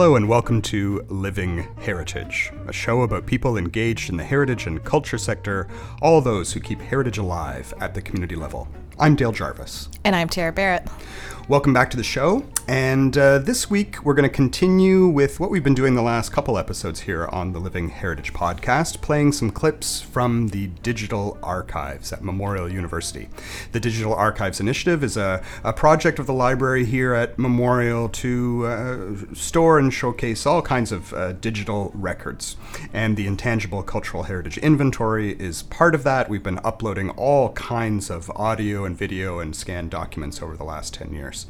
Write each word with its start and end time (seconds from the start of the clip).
Hello 0.00 0.16
and 0.16 0.30
welcome 0.30 0.62
to 0.62 1.04
Living 1.10 1.68
Heritage, 1.82 2.50
a 2.66 2.72
show 2.72 3.02
about 3.02 3.26
people 3.26 3.58
engaged 3.58 4.08
in 4.08 4.16
the 4.16 4.24
heritage 4.24 4.66
and 4.66 4.82
culture 4.82 5.18
sector, 5.18 5.68
all 6.00 6.22
those 6.22 6.54
who 6.54 6.58
keep 6.58 6.80
heritage 6.80 7.18
alive 7.18 7.74
at 7.80 7.92
the 7.92 8.00
community 8.00 8.34
level. 8.34 8.66
I'm 8.98 9.14
Dale 9.14 9.30
Jarvis. 9.30 9.90
And 10.02 10.16
I'm 10.16 10.30
Tara 10.30 10.52
Barrett. 10.52 10.88
Welcome 11.48 11.74
back 11.74 11.90
to 11.90 11.98
the 11.98 12.02
show. 12.02 12.46
And 12.70 13.18
uh, 13.18 13.40
this 13.40 13.68
week, 13.68 14.04
we're 14.04 14.14
going 14.14 14.30
to 14.30 14.32
continue 14.32 15.08
with 15.08 15.40
what 15.40 15.50
we've 15.50 15.64
been 15.64 15.74
doing 15.74 15.96
the 15.96 16.02
last 16.02 16.30
couple 16.30 16.56
episodes 16.56 17.00
here 17.00 17.26
on 17.26 17.52
the 17.52 17.58
Living 17.58 17.88
Heritage 17.88 18.32
podcast, 18.32 19.00
playing 19.00 19.32
some 19.32 19.50
clips 19.50 20.00
from 20.00 20.50
the 20.50 20.68
digital 20.84 21.36
archives 21.42 22.12
at 22.12 22.22
Memorial 22.22 22.70
University. 22.70 23.28
The 23.72 23.80
Digital 23.80 24.14
Archives 24.14 24.60
Initiative 24.60 25.02
is 25.02 25.16
a, 25.16 25.42
a 25.64 25.72
project 25.72 26.20
of 26.20 26.26
the 26.26 26.32
library 26.32 26.84
here 26.84 27.12
at 27.12 27.40
Memorial 27.40 28.08
to 28.10 28.66
uh, 28.66 29.34
store 29.34 29.80
and 29.80 29.92
showcase 29.92 30.46
all 30.46 30.62
kinds 30.62 30.92
of 30.92 31.12
uh, 31.12 31.32
digital 31.32 31.90
records. 31.92 32.54
And 32.92 33.16
the 33.16 33.26
Intangible 33.26 33.82
Cultural 33.82 34.22
Heritage 34.22 34.58
Inventory 34.58 35.32
is 35.32 35.64
part 35.64 35.96
of 35.96 36.04
that. 36.04 36.28
We've 36.28 36.40
been 36.40 36.60
uploading 36.62 37.10
all 37.10 37.50
kinds 37.54 38.10
of 38.10 38.30
audio 38.36 38.84
and 38.84 38.96
video 38.96 39.40
and 39.40 39.56
scanned 39.56 39.90
documents 39.90 40.40
over 40.40 40.56
the 40.56 40.62
last 40.62 40.94
10 40.94 41.12
years. 41.12 41.46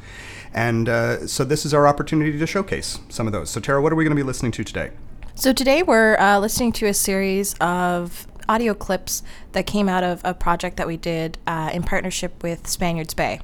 And 0.53 0.89
uh, 0.89 1.27
so 1.27 1.43
this 1.43 1.65
is 1.65 1.73
our 1.73 1.87
opportunity 1.87 2.37
to 2.37 2.47
showcase 2.47 2.99
some 3.09 3.27
of 3.27 3.33
those. 3.33 3.49
So, 3.49 3.59
Tara, 3.59 3.81
what 3.81 3.91
are 3.91 3.95
we 3.95 4.03
going 4.03 4.15
to 4.15 4.21
be 4.21 4.25
listening 4.25 4.51
to 4.53 4.63
today? 4.63 4.91
So, 5.35 5.53
today 5.53 5.81
we're 5.81 6.17
uh, 6.17 6.39
listening 6.39 6.73
to 6.73 6.87
a 6.87 6.93
series 6.93 7.53
of 7.55 8.27
audio 8.49 8.73
clips 8.73 9.23
that 9.53 9.65
came 9.65 9.87
out 9.87 10.03
of 10.03 10.21
a 10.25 10.33
project 10.33 10.77
that 10.77 10.87
we 10.87 10.97
did 10.97 11.37
uh, 11.47 11.69
in 11.73 11.83
partnership 11.83 12.43
with 12.43 12.67
Spaniards 12.67 13.13
Bay. 13.13 13.39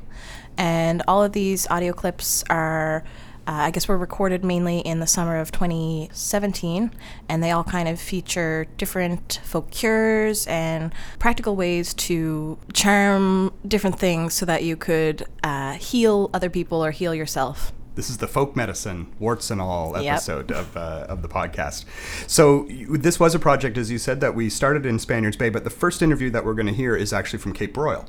And 0.57 1.01
all 1.07 1.23
of 1.23 1.31
these 1.31 1.67
audio 1.69 1.93
clips 1.93 2.43
are 2.49 3.03
uh, 3.47 3.51
I 3.51 3.71
guess 3.71 3.87
were 3.87 3.97
recorded 3.97 4.43
mainly 4.43 4.79
in 4.79 4.99
the 4.99 5.07
summer 5.07 5.37
of 5.37 5.53
2017, 5.53 6.91
and 7.29 7.43
they 7.43 7.51
all 7.51 7.63
kind 7.63 7.87
of 7.87 7.99
feature 7.99 8.67
different 8.77 9.39
folk 9.43 9.71
cures 9.71 10.45
and 10.47 10.93
practical 11.17 11.55
ways 11.55 11.93
to 11.93 12.57
charm 12.73 13.53
different 13.65 13.97
things 13.97 14.33
so 14.33 14.45
that 14.45 14.63
you 14.63 14.75
could 14.75 15.23
uh, 15.43 15.73
heal 15.73 16.29
other 16.33 16.49
people 16.49 16.83
or 16.83 16.91
heal 16.91 17.15
yourself. 17.15 17.71
This 17.97 18.11
is 18.11 18.17
the 18.17 18.27
folk 18.27 18.55
medicine, 18.55 19.07
warts 19.17 19.49
and 19.49 19.59
all 19.59 19.97
episode 19.97 20.51
yep. 20.51 20.59
of, 20.59 20.77
uh, 20.77 21.05
of 21.09 21.23
the 21.23 21.27
podcast. 21.27 21.83
So, 22.27 22.67
this 22.91 23.19
was 23.19 23.33
a 23.33 23.39
project, 23.39 23.75
as 23.75 23.89
you 23.89 23.97
said, 23.97 24.21
that 24.21 24.35
we 24.35 24.51
started 24.51 24.85
in 24.85 24.99
Spaniards 24.99 25.35
Bay, 25.35 25.49
but 25.49 25.63
the 25.63 25.71
first 25.71 26.03
interview 26.03 26.29
that 26.29 26.45
we're 26.45 26.53
going 26.53 26.67
to 26.67 26.73
hear 26.73 26.95
is 26.95 27.11
actually 27.11 27.39
from 27.39 27.53
Cape 27.53 27.73
Broyle. 27.73 28.05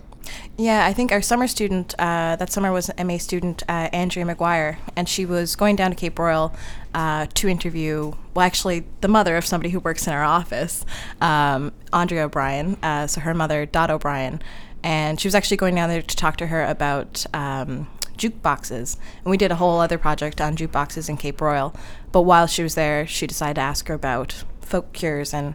Yeah, 0.59 0.85
I 0.85 0.93
think 0.93 1.11
our 1.11 1.23
summer 1.23 1.47
student, 1.47 1.95
uh, 1.99 2.37
that 2.37 2.53
summer 2.53 2.71
was 2.71 2.91
an 2.91 3.07
MA 3.07 3.17
student, 3.17 3.63
uh, 3.67 3.89
Andrea 3.91 4.27
McGuire, 4.27 4.77
and 4.95 5.09
she 5.09 5.25
was 5.25 5.57
going 5.57 5.75
down 5.75 5.91
to 5.91 5.97
Cape 5.97 6.17
Broyle 6.17 6.55
uh, 6.93 7.27
to 7.33 7.49
interview, 7.49 8.13
well, 8.35 8.45
actually, 8.45 8.85
the 9.01 9.09
mother 9.09 9.39
of 9.39 9.47
somebody 9.47 9.71
who 9.71 9.81
works 9.81 10.07
in 10.07 10.13
our 10.13 10.23
office, 10.23 10.85
um, 11.23 11.73
Andrea 11.95 12.27
O'Brien, 12.27 12.77
uh, 12.83 13.07
so 13.07 13.23
her 13.23 13.33
mother, 13.33 13.65
Dot 13.65 13.91
O'Brien. 13.91 14.43
And 14.83 15.19
she 15.19 15.27
was 15.27 15.35
actually 15.35 15.57
going 15.57 15.75
down 15.75 15.89
there 15.89 16.03
to 16.03 16.17
talk 16.17 16.37
to 16.37 16.49
her 16.49 16.63
about 16.65 17.25
um, 17.33 17.89
jukeboxes. 18.19 18.97
And 19.25 19.31
we 19.31 19.37
did 19.37 19.51
a 19.51 19.57
whole 19.57 19.81
other 19.81 19.99
project 19.99 20.41
on 20.41 20.57
jukeboxes 20.57 21.09
in 21.09 21.17
Cape 21.17 21.39
Broyle. 21.39 21.75
But 22.13 22.23
while 22.23 22.47
she 22.47 22.63
was 22.63 22.75
there, 22.75 23.07
she 23.07 23.27
decided 23.27 23.55
to 23.55 23.63
ask 23.63 23.89
her 23.89 23.95
about 23.95 24.45
folk 24.61 24.93
cures, 24.93 25.33
and, 25.33 25.55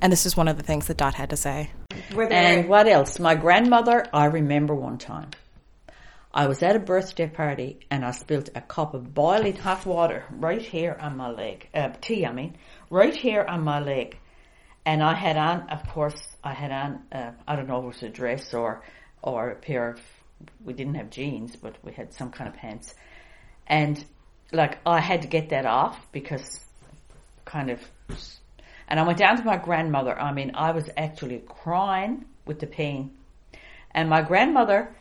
and 0.00 0.12
this 0.12 0.26
is 0.26 0.36
one 0.36 0.48
of 0.48 0.56
the 0.56 0.62
things 0.62 0.86
that 0.86 0.96
Dot 0.96 1.14
had 1.14 1.30
to 1.30 1.36
say. 1.36 1.70
And 2.16 2.68
what 2.68 2.88
else? 2.88 3.18
My 3.18 3.34
grandmother, 3.34 4.06
I 4.12 4.26
remember 4.26 4.74
one 4.74 4.98
time. 4.98 5.30
I 6.36 6.48
was 6.48 6.64
at 6.64 6.74
a 6.74 6.80
birthday 6.80 7.28
party 7.28 7.78
and 7.92 8.04
I 8.04 8.10
spilled 8.10 8.50
a 8.56 8.60
cup 8.60 8.92
of 8.92 9.14
boiling 9.14 9.54
hot 9.54 9.86
water 9.86 10.24
right 10.30 10.60
here 10.60 10.96
on 11.00 11.16
my 11.16 11.30
leg. 11.30 11.68
Uh, 11.72 11.90
tea, 12.00 12.26
I 12.26 12.32
mean, 12.32 12.56
right 12.90 13.14
here 13.14 13.44
on 13.44 13.62
my 13.62 13.78
leg. 13.78 14.18
And 14.84 15.00
I 15.00 15.14
had 15.14 15.36
on, 15.36 15.70
of 15.70 15.88
course, 15.88 16.36
I 16.42 16.52
had 16.52 16.72
on, 16.72 17.02
uh, 17.12 17.30
I 17.46 17.54
don't 17.54 17.68
know 17.68 17.78
if 17.78 17.84
it 17.84 17.86
was 17.86 18.02
a 18.02 18.08
dress 18.08 18.52
or, 18.52 18.82
or 19.22 19.50
a 19.50 19.54
pair 19.54 19.90
of 19.90 20.00
we 20.64 20.72
didn't 20.72 20.94
have 20.94 21.10
jeans, 21.10 21.56
but 21.56 21.76
we 21.82 21.92
had 21.92 22.12
some 22.12 22.30
kind 22.30 22.48
of 22.48 22.54
pants. 22.54 22.94
And 23.66 24.04
like 24.52 24.78
I 24.86 25.00
had 25.00 25.22
to 25.22 25.28
get 25.28 25.50
that 25.50 25.66
off 25.66 26.06
because 26.12 26.60
kind 27.44 27.70
of, 27.70 27.80
and 28.88 29.00
I 29.00 29.02
went 29.04 29.18
down 29.18 29.36
to 29.36 29.44
my 29.44 29.56
grandmother. 29.56 30.18
I 30.18 30.32
mean, 30.32 30.52
I 30.54 30.72
was 30.72 30.88
actually 30.96 31.42
crying 31.46 32.24
with 32.46 32.60
the 32.60 32.66
pain. 32.66 33.16
And 33.90 34.08
my 34.08 34.22
grandmother 34.22 34.94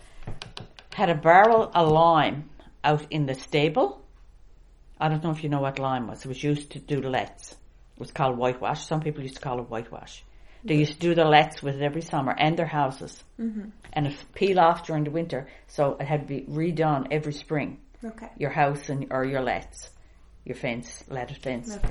had 0.93 1.09
a 1.09 1.15
barrel 1.15 1.71
of 1.73 1.89
lime 1.89 2.49
out 2.83 3.05
in 3.09 3.25
the 3.25 3.33
stable. 3.33 4.01
I 4.99 5.09
don't 5.09 5.23
know 5.23 5.31
if 5.31 5.43
you 5.43 5.49
know 5.49 5.61
what 5.61 5.79
lime 5.79 6.07
was. 6.07 6.23
It 6.23 6.27
was 6.27 6.43
used 6.43 6.71
to 6.71 6.79
do 6.79 7.01
lets. 7.01 7.51
It 7.51 7.99
was 7.99 8.11
called 8.11 8.37
whitewash. 8.37 8.85
Some 8.85 9.01
people 9.01 9.23
used 9.23 9.35
to 9.35 9.41
call 9.41 9.59
it 9.59 9.69
whitewash. 9.69 10.23
They 10.65 10.75
used 10.75 10.93
to 10.93 10.99
do 10.99 11.15
the 11.15 11.25
lets 11.25 11.61
with 11.61 11.75
it 11.75 11.81
every 11.81 12.01
summer 12.01 12.33
and 12.37 12.57
their 12.57 12.65
houses. 12.67 13.21
Mm-hmm. 13.39 13.69
And 13.91 14.07
it 14.07 14.15
peel 14.33 14.59
off 14.59 14.85
during 14.85 15.03
the 15.03 15.11
winter, 15.11 15.47
so 15.67 15.97
it 15.99 16.05
had 16.05 16.21
to 16.21 16.27
be 16.27 16.41
redone 16.41 17.07
every 17.11 17.33
spring. 17.33 17.79
Okay. 18.03 18.29
Your 18.37 18.49
house 18.49 18.89
and 18.89 19.07
or 19.11 19.25
your 19.25 19.41
lets, 19.41 19.89
your 20.45 20.55
fence, 20.55 21.03
lattice 21.09 21.37
fence. 21.37 21.75
Okay. 21.75 21.89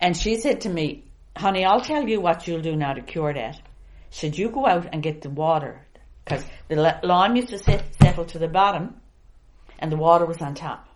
And 0.00 0.16
she 0.16 0.36
said 0.36 0.62
to 0.62 0.68
me, 0.68 1.04
"Honey, 1.36 1.64
I'll 1.64 1.80
tell 1.80 2.08
you 2.08 2.20
what 2.20 2.46
you'll 2.46 2.60
do 2.60 2.76
now 2.76 2.92
to 2.92 3.02
cure 3.02 3.32
that." 3.32 3.60
Should 4.10 4.36
you 4.36 4.50
go 4.50 4.66
out 4.66 4.88
and 4.92 5.02
get 5.02 5.22
the 5.22 5.30
water 5.30 5.86
because 6.24 6.44
the 6.68 6.98
lime 7.02 7.36
used 7.36 7.48
to 7.48 7.58
set, 7.58 7.94
settle 8.02 8.24
to 8.26 8.38
the 8.38 8.48
bottom, 8.48 9.00
and 9.78 9.90
the 9.90 9.96
water 9.96 10.26
was 10.26 10.42
on 10.42 10.54
top. 10.54 10.88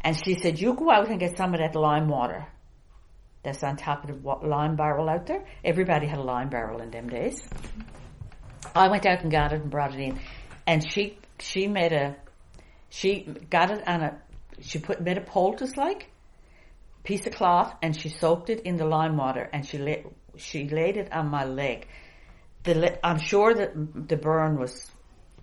And 0.00 0.16
she 0.16 0.34
said, 0.34 0.60
"You 0.60 0.74
go 0.74 0.90
out 0.90 1.08
and 1.08 1.20
get 1.20 1.36
some 1.36 1.52
of 1.54 1.60
that 1.60 1.74
lime 1.74 2.08
water." 2.08 2.46
On 3.62 3.76
top 3.76 4.08
of 4.08 4.22
the 4.22 4.46
lime 4.46 4.76
barrel 4.76 5.08
out 5.08 5.26
there. 5.26 5.44
Everybody 5.64 6.06
had 6.06 6.18
a 6.18 6.22
lime 6.22 6.48
barrel 6.48 6.80
in 6.80 6.90
them 6.90 7.08
days. 7.08 7.48
I 8.74 8.88
went 8.88 9.06
out 9.06 9.22
and 9.22 9.30
got 9.30 9.52
it 9.52 9.62
and 9.62 9.70
brought 9.70 9.94
it 9.94 10.00
in, 10.00 10.20
and 10.66 10.88
she 10.92 11.18
she 11.40 11.66
made 11.66 11.92
a 11.92 12.16
she 12.90 13.20
got 13.50 13.70
it 13.70 13.86
on 13.86 14.02
a 14.02 14.18
she 14.60 14.78
put 14.78 15.00
made 15.00 15.18
a 15.18 15.20
poultice 15.22 15.76
like 15.76 16.10
piece 17.04 17.26
of 17.26 17.32
cloth 17.34 17.74
and 17.82 17.98
she 17.98 18.08
soaked 18.08 18.50
it 18.50 18.60
in 18.60 18.76
the 18.76 18.84
lime 18.84 19.16
water 19.16 19.48
and 19.52 19.66
she 19.66 19.78
laid 19.78 20.04
she 20.36 20.68
laid 20.68 20.96
it 20.96 21.12
on 21.12 21.28
my 21.28 21.44
leg. 21.44 21.86
The 22.64 22.98
I'm 23.06 23.18
sure 23.18 23.54
that 23.54 23.72
the 24.08 24.16
burn 24.16 24.58
was 24.58 24.90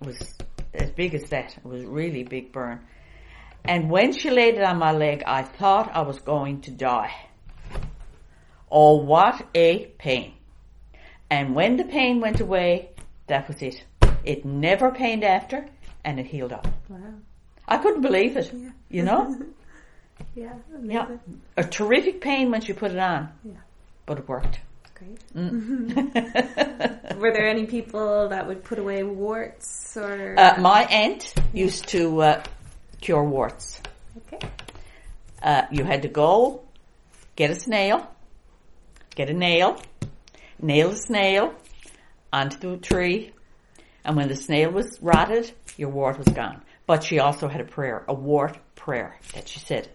was 0.00 0.36
as 0.74 0.90
big 0.90 1.14
as 1.14 1.24
that. 1.30 1.56
It 1.56 1.64
was 1.64 1.84
really 1.84 2.22
big 2.24 2.52
burn. 2.52 2.80
And 3.64 3.90
when 3.90 4.12
she 4.12 4.30
laid 4.30 4.54
it 4.54 4.62
on 4.62 4.78
my 4.78 4.92
leg, 4.92 5.24
I 5.26 5.42
thought 5.42 5.90
I 5.92 6.02
was 6.02 6.20
going 6.20 6.60
to 6.62 6.70
die. 6.70 7.12
Oh, 8.70 8.96
what 8.96 9.46
a 9.54 9.86
pain. 9.98 10.34
And 11.30 11.54
when 11.54 11.76
the 11.76 11.84
pain 11.84 12.20
went 12.20 12.40
away, 12.40 12.90
that 13.26 13.48
was 13.48 13.62
it. 13.62 13.82
It 14.24 14.44
never 14.44 14.90
pained 14.90 15.24
after 15.24 15.66
and 16.04 16.20
it 16.20 16.26
healed 16.26 16.52
up. 16.52 16.66
Wow. 16.88 16.98
I 17.68 17.78
couldn't 17.78 18.02
believe 18.02 18.36
it, 18.36 18.52
yeah. 18.52 18.70
you 18.88 19.02
know? 19.02 19.36
yeah, 20.34 20.52
amazing. 20.74 20.90
Yeah. 20.90 21.16
A 21.56 21.64
terrific 21.64 22.20
pain 22.20 22.50
when 22.50 22.62
you 22.62 22.74
put 22.74 22.92
it 22.92 22.98
on. 22.98 23.28
Yeah. 23.44 23.54
But 24.04 24.18
it 24.18 24.28
worked. 24.28 24.60
Great. 24.94 25.18
Mm. 25.34 27.16
Were 27.18 27.32
there 27.32 27.48
any 27.48 27.66
people 27.66 28.28
that 28.28 28.46
would 28.46 28.64
put 28.64 28.78
away 28.78 29.02
warts 29.02 29.96
or? 29.96 30.34
Uh, 30.38 30.58
my 30.58 30.84
aunt 30.84 31.34
yeah. 31.36 31.42
used 31.52 31.88
to 31.88 32.22
uh, 32.22 32.42
cure 33.00 33.24
warts. 33.24 33.80
Okay. 34.16 34.48
Uh, 35.42 35.62
you 35.70 35.84
had 35.84 36.02
to 36.02 36.08
go 36.08 36.62
get 37.34 37.50
a 37.50 37.54
snail 37.54 38.08
get 39.16 39.28
a 39.30 39.34
nail, 39.34 39.82
nail 40.62 40.90
a 40.90 40.96
snail 40.96 41.54
onto 42.32 42.58
the 42.58 42.76
tree, 42.76 43.32
and 44.04 44.16
when 44.16 44.28
the 44.28 44.36
snail 44.36 44.70
was 44.70 44.98
rotted, 45.02 45.50
your 45.76 45.88
wart 45.88 46.18
was 46.18 46.28
gone. 46.28 46.62
But 46.86 47.02
she 47.02 47.18
also 47.18 47.48
had 47.48 47.60
a 47.60 47.64
prayer, 47.64 48.04
a 48.06 48.14
wart 48.14 48.58
prayer 48.76 49.18
that 49.34 49.48
she 49.48 49.58
said 49.58 49.88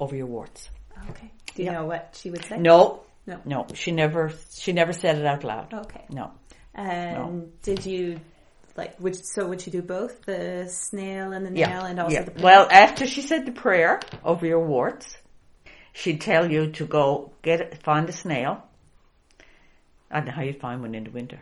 over 0.00 0.16
your 0.16 0.26
warts. 0.26 0.68
Okay. 1.10 1.30
Do 1.54 1.62
you 1.62 1.66
yep. 1.66 1.74
know 1.74 1.86
what 1.86 2.18
she 2.20 2.30
would 2.30 2.44
say? 2.44 2.58
No. 2.58 3.02
No. 3.26 3.40
No. 3.44 3.66
She 3.74 3.92
never 3.92 4.32
she 4.52 4.72
never 4.72 4.92
said 4.92 5.18
it 5.18 5.24
out 5.24 5.44
loud. 5.44 5.72
Okay. 5.72 6.04
No. 6.10 6.32
And 6.74 7.16
no. 7.16 7.48
did 7.62 7.86
you 7.86 8.18
like 8.76 8.98
would 8.98 9.14
so 9.24 9.46
would 9.46 9.60
she 9.60 9.70
do 9.70 9.82
both 9.82 10.22
the 10.22 10.66
snail 10.68 11.32
and 11.32 11.46
the 11.46 11.50
nail 11.50 11.68
yeah. 11.68 11.86
and 11.86 12.00
also 12.00 12.14
yeah. 12.14 12.24
the 12.24 12.32
prayer? 12.32 12.44
Well, 12.44 12.68
after 12.70 13.06
she 13.06 13.22
said 13.22 13.46
the 13.46 13.52
prayer 13.52 14.00
over 14.24 14.44
your 14.44 14.66
warts, 14.66 15.16
she'd 15.94 16.20
tell 16.20 16.50
you 16.50 16.72
to 16.72 16.86
go 16.86 17.32
get 17.40 17.82
find 17.82 18.06
a 18.08 18.12
snail. 18.12 18.62
I 20.10 20.18
don't 20.18 20.26
know 20.26 20.32
how 20.32 20.42
you 20.42 20.52
find 20.52 20.82
one 20.82 20.94
in 20.94 21.04
the 21.04 21.10
winter. 21.10 21.40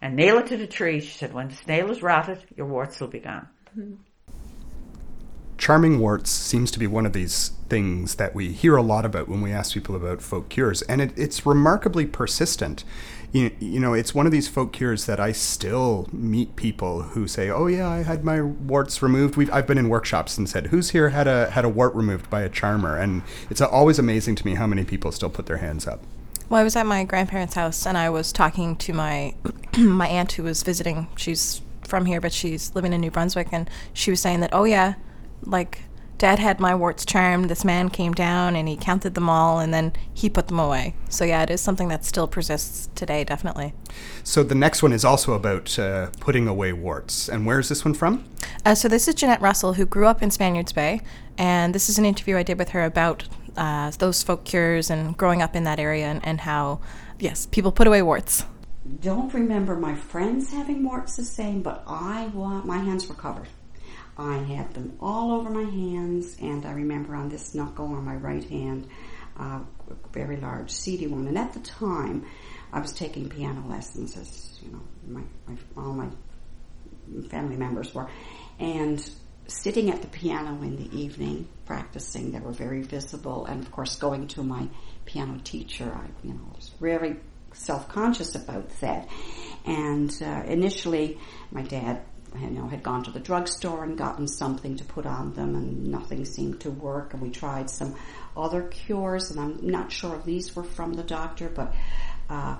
And 0.00 0.14
nail 0.14 0.38
it 0.38 0.46
to 0.46 0.56
the 0.56 0.68
tree. 0.68 1.00
She 1.00 1.18
said, 1.18 1.34
when 1.34 1.48
the 1.48 1.56
snail 1.56 1.90
is 1.90 2.02
rotted, 2.02 2.38
your 2.56 2.66
warts 2.66 3.00
will 3.00 3.08
be 3.08 3.18
gone. 3.18 3.48
Mm-hmm. 3.76 3.94
Charming 5.58 5.98
warts 5.98 6.30
seems 6.30 6.70
to 6.70 6.78
be 6.78 6.86
one 6.86 7.04
of 7.04 7.12
these 7.12 7.50
things 7.68 8.14
that 8.14 8.34
we 8.34 8.52
hear 8.52 8.76
a 8.76 8.82
lot 8.82 9.04
about 9.04 9.28
when 9.28 9.42
we 9.42 9.52
ask 9.52 9.74
people 9.74 9.94
about 9.94 10.22
folk 10.22 10.48
cures, 10.48 10.82
and 10.82 11.00
it, 11.02 11.12
it's 11.16 11.44
remarkably 11.44 12.06
persistent. 12.06 12.84
You, 13.32 13.50
you 13.60 13.78
know, 13.78 13.92
it's 13.92 14.14
one 14.14 14.24
of 14.24 14.32
these 14.32 14.48
folk 14.48 14.72
cures 14.72 15.04
that 15.04 15.20
I 15.20 15.32
still 15.32 16.08
meet 16.10 16.56
people 16.56 17.02
who 17.02 17.28
say, 17.28 17.50
"Oh 17.50 17.66
yeah, 17.66 17.86
I 17.86 18.02
had 18.04 18.24
my 18.24 18.40
warts 18.40 19.02
removed." 19.02 19.36
We've, 19.36 19.52
I've 19.52 19.66
been 19.66 19.76
in 19.76 19.90
workshops 19.90 20.38
and 20.38 20.48
said, 20.48 20.68
"Who's 20.68 20.90
here 20.90 21.10
had 21.10 21.26
a 21.26 21.50
had 21.50 21.66
a 21.66 21.68
wart 21.68 21.94
removed 21.94 22.30
by 22.30 22.40
a 22.42 22.48
charmer?" 22.48 22.96
And 22.96 23.22
it's 23.50 23.60
always 23.60 23.98
amazing 23.98 24.36
to 24.36 24.46
me 24.46 24.54
how 24.54 24.66
many 24.66 24.84
people 24.84 25.12
still 25.12 25.28
put 25.28 25.44
their 25.44 25.58
hands 25.58 25.86
up. 25.86 26.00
Well, 26.48 26.60
I 26.60 26.64
was 26.64 26.76
at 26.76 26.86
my 26.86 27.04
grandparents' 27.04 27.54
house 27.54 27.86
and 27.86 27.98
I 27.98 28.08
was 28.08 28.32
talking 28.32 28.76
to 28.76 28.94
my 28.94 29.34
my 29.78 30.08
aunt 30.08 30.32
who 30.32 30.44
was 30.44 30.62
visiting. 30.62 31.08
She's 31.16 31.60
from 31.82 32.06
here, 32.06 32.20
but 32.20 32.32
she's 32.32 32.74
living 32.74 32.94
in 32.94 33.00
New 33.00 33.10
Brunswick, 33.10 33.48
and 33.52 33.68
she 33.92 34.10
was 34.10 34.20
saying 34.20 34.40
that, 34.40 34.50
oh 34.52 34.64
yeah, 34.64 34.94
like 35.42 35.82
dad 36.18 36.40
had 36.40 36.58
my 36.60 36.74
warts 36.74 37.04
charmed. 37.04 37.48
This 37.48 37.64
man 37.64 37.88
came 37.88 38.12
down 38.12 38.56
and 38.56 38.68
he 38.68 38.76
counted 38.76 39.14
them 39.14 39.30
all 39.30 39.60
and 39.60 39.72
then 39.72 39.92
he 40.12 40.28
put 40.28 40.48
them 40.48 40.58
away. 40.58 40.94
So, 41.08 41.24
yeah, 41.24 41.42
it 41.42 41.50
is 41.50 41.60
something 41.60 41.88
that 41.88 42.04
still 42.04 42.26
persists 42.26 42.88
today, 42.94 43.24
definitely. 43.24 43.72
So, 44.24 44.42
the 44.42 44.54
next 44.54 44.82
one 44.82 44.92
is 44.92 45.04
also 45.04 45.32
about 45.32 45.78
uh, 45.78 46.10
putting 46.20 46.48
away 46.48 46.72
warts. 46.72 47.28
And 47.28 47.46
where 47.46 47.60
is 47.60 47.68
this 47.68 47.84
one 47.84 47.94
from? 47.94 48.24
Uh, 48.66 48.74
so, 48.74 48.88
this 48.88 49.08
is 49.08 49.14
Jeanette 49.14 49.40
Russell, 49.40 49.74
who 49.74 49.86
grew 49.86 50.06
up 50.06 50.22
in 50.22 50.30
Spaniards 50.30 50.72
Bay. 50.72 51.00
And 51.38 51.74
this 51.74 51.88
is 51.88 51.98
an 51.98 52.04
interview 52.04 52.36
I 52.36 52.42
did 52.42 52.58
with 52.58 52.70
her 52.70 52.84
about 52.84 53.28
uh, 53.56 53.92
those 53.98 54.22
folk 54.22 54.44
cures 54.44 54.90
and 54.90 55.16
growing 55.16 55.40
up 55.40 55.54
in 55.54 55.64
that 55.64 55.78
area 55.78 56.06
and, 56.06 56.24
and 56.26 56.40
how, 56.40 56.80
yes, 57.18 57.46
people 57.46 57.72
put 57.72 57.86
away 57.86 58.02
warts. 58.02 58.44
Don't 59.00 59.32
remember 59.34 59.76
my 59.76 59.94
friends 59.94 60.50
having 60.50 60.82
warts 60.82 61.16
the 61.16 61.24
same, 61.24 61.62
but 61.62 61.84
I 61.86 62.28
want 62.28 62.64
my 62.64 62.78
hands 62.78 63.06
were 63.06 63.14
covered. 63.14 63.48
I 64.18 64.38
had 64.38 64.74
them 64.74 64.96
all 65.00 65.32
over 65.32 65.48
my 65.48 65.70
hands, 65.70 66.36
and 66.40 66.66
I 66.66 66.72
remember 66.72 67.14
on 67.14 67.28
this 67.28 67.54
knuckle 67.54 67.86
on 67.86 68.04
my 68.04 68.16
right 68.16 68.42
hand, 68.44 68.88
uh, 69.38 69.60
a 69.90 70.08
very 70.12 70.36
large 70.36 70.70
seedy 70.70 71.06
one. 71.06 71.28
And 71.28 71.38
at 71.38 71.54
the 71.54 71.60
time, 71.60 72.26
I 72.72 72.80
was 72.80 72.92
taking 72.92 73.28
piano 73.28 73.64
lessons, 73.68 74.16
as 74.16 74.58
you 74.60 74.72
know, 74.72 74.82
my, 75.06 75.22
my, 75.46 75.56
all 75.76 75.92
my 75.92 76.08
family 77.28 77.56
members 77.56 77.94
were, 77.94 78.10
and 78.58 79.08
sitting 79.46 79.90
at 79.90 80.02
the 80.02 80.08
piano 80.08 80.62
in 80.62 80.76
the 80.76 80.98
evening 80.98 81.48
practicing. 81.64 82.32
They 82.32 82.40
were 82.40 82.52
very 82.52 82.82
visible, 82.82 83.46
and 83.46 83.62
of 83.62 83.70
course, 83.70 83.96
going 83.96 84.26
to 84.28 84.42
my 84.42 84.68
piano 85.06 85.40
teacher, 85.44 85.90
I 85.94 86.26
you 86.26 86.34
know 86.34 86.52
was 86.56 86.70
very 86.80 87.16
self 87.52 87.88
conscious 87.88 88.34
about 88.34 88.68
that. 88.80 89.08
And 89.64 90.10
uh, 90.22 90.42
initially, 90.46 91.18
my 91.50 91.62
dad 91.62 92.02
you 92.38 92.50
know, 92.50 92.68
had 92.68 92.82
gone 92.82 93.04
to 93.04 93.10
the 93.10 93.20
drugstore 93.20 93.84
and 93.84 93.96
gotten 93.96 94.26
something 94.26 94.76
to 94.76 94.84
put 94.84 95.06
on 95.06 95.32
them 95.34 95.54
and 95.54 95.86
nothing 95.86 96.24
seemed 96.24 96.60
to 96.60 96.70
work 96.70 97.12
and 97.12 97.22
we 97.22 97.30
tried 97.30 97.70
some 97.70 97.94
other 98.36 98.62
cures 98.62 99.30
and 99.30 99.40
I'm 99.40 99.66
not 99.66 99.90
sure 99.92 100.16
if 100.16 100.24
these 100.24 100.54
were 100.54 100.64
from 100.64 100.94
the 100.94 101.02
doctor 101.02 101.48
but 101.48 101.74
uh, 102.28 102.56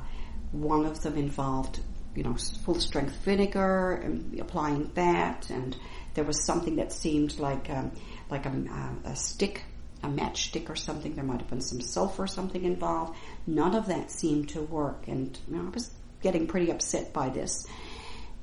one 0.53 0.87
of 0.87 1.01
them 1.03 1.17
involved 1.17 1.81
you 2.15 2.23
know 2.23 2.37
full 2.65 2.81
strength 2.81 3.17
vinegar 3.25 3.93
and 3.93 4.39
applying 4.41 4.91
that 4.95 5.51
and 5.51 5.77
there 6.15 6.25
was 6.25 6.45
something 6.45 6.77
that 6.77 6.93
seemed 6.93 7.39
like 7.39 7.71
um, 7.71 7.93
like 8.31 8.47
a, 8.47 8.97
a 9.05 9.15
stick 9.15 9.63
a 10.03 10.09
matchstick 10.09 10.71
or 10.71 10.77
something. 10.77 11.15
There 11.15 11.25
might 11.25 11.41
have 11.41 11.51
been 11.51 11.61
some 11.61 11.81
sulfur 11.81 12.25
or 12.25 12.27
something 12.27 12.65
involved. 12.65 13.17
None 13.47 13.75
of 13.75 13.87
that 13.87 14.11
seemed 14.11 14.51
to 14.51 14.63
work 14.63 15.09
and 15.09 15.39
you 15.49 15.57
know, 15.57 15.67
I 15.67 15.71
was 15.71 15.91
getting 16.23 16.47
pretty 16.47 16.71
upset 16.71 17.13
by 17.13 17.29
this. 17.29 17.67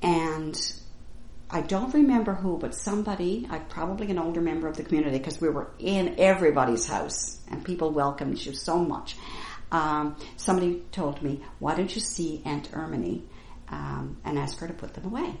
And 0.02 0.56
I 1.48 1.60
don't 1.60 1.94
remember 1.94 2.34
who, 2.34 2.58
but 2.58 2.74
somebody, 2.74 3.46
I 3.48 3.58
probably 3.58 4.10
an 4.10 4.18
older 4.18 4.40
member 4.40 4.66
of 4.66 4.76
the 4.76 4.82
community, 4.82 5.18
because 5.18 5.40
we 5.40 5.48
were 5.48 5.70
in 5.78 6.16
everybody's 6.18 6.86
house 6.86 7.38
and 7.48 7.64
people 7.64 7.90
welcomed 7.90 8.44
you 8.44 8.52
so 8.52 8.78
much. 8.78 9.16
Um, 9.70 10.16
somebody 10.36 10.82
told 10.90 11.22
me, 11.22 11.42
"Why 11.60 11.74
don't 11.76 11.94
you 11.94 12.00
see 12.00 12.42
Aunt 12.44 12.70
Erminy 12.72 13.22
um, 13.68 14.16
and 14.24 14.38
ask 14.38 14.58
her 14.58 14.66
to 14.66 14.74
put 14.74 14.94
them 14.94 15.06
away?" 15.06 15.34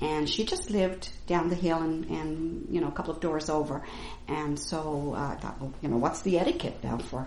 And 0.00 0.28
she 0.28 0.44
just 0.44 0.70
lived 0.70 1.08
down 1.26 1.48
the 1.48 1.54
hill 1.56 1.82
and, 1.82 2.04
and 2.06 2.66
you 2.70 2.80
know 2.80 2.88
a 2.88 2.92
couple 2.92 3.12
of 3.12 3.20
doors 3.20 3.48
over, 3.48 3.82
and 4.28 4.58
so 4.58 5.14
uh, 5.16 5.34
I 5.34 5.36
thought, 5.36 5.60
well, 5.60 5.74
you 5.82 5.88
know, 5.88 5.96
what's 5.96 6.22
the 6.22 6.38
etiquette 6.38 6.78
now 6.84 6.98
for 6.98 7.26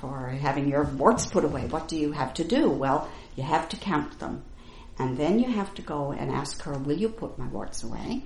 for 0.00 0.28
having 0.28 0.68
your 0.68 0.82
warts 0.84 1.26
put 1.26 1.44
away? 1.44 1.66
What 1.66 1.86
do 1.86 1.96
you 1.96 2.12
have 2.12 2.34
to 2.34 2.44
do? 2.44 2.70
Well, 2.70 3.08
you 3.36 3.44
have 3.44 3.68
to 3.70 3.76
count 3.76 4.18
them 4.18 4.42
and 5.00 5.16
then 5.16 5.38
you 5.38 5.50
have 5.50 5.74
to 5.74 5.82
go 5.82 6.12
and 6.12 6.30
ask 6.30 6.62
her, 6.62 6.74
"Will 6.78 6.98
you 6.98 7.08
put 7.08 7.38
my 7.38 7.48
warts 7.48 7.82
away?" 7.82 8.22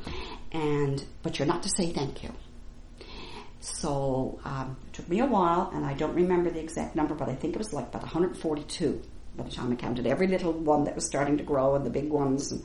And 0.53 1.05
but 1.23 1.38
you're 1.38 1.47
not 1.47 1.62
to 1.62 1.69
say 1.69 1.93
thank 1.93 2.23
you. 2.25 2.32
So 3.61 4.41
um, 4.44 4.76
it 4.87 4.93
took 4.93 5.09
me 5.09 5.21
a 5.21 5.26
while, 5.26 5.71
and 5.73 5.87
I 5.87 5.94
don't 5.94 6.15
remember 6.15 6.50
the 6.50 6.61
exact 6.61 6.97
number, 6.97 7.15
but 7.15 7.29
I 7.29 7.35
think 7.35 7.55
it 7.55 7.59
was 7.59 7.73
like 7.73 7.88
about 7.88 8.03
142 8.03 9.03
by 9.37 9.44
the 9.44 9.50
time 9.50 9.73
I 9.73 9.76
counted 9.76 10.06
every 10.06 10.26
little 10.26 10.53
one 10.53 10.85
that 10.85 10.94
was 10.94 11.06
starting 11.06 11.38
to 11.38 11.44
grow 11.44 11.75
and 11.76 11.87
the 11.87 11.91
big 11.91 12.11
ones. 12.11 12.53
And, 12.53 12.62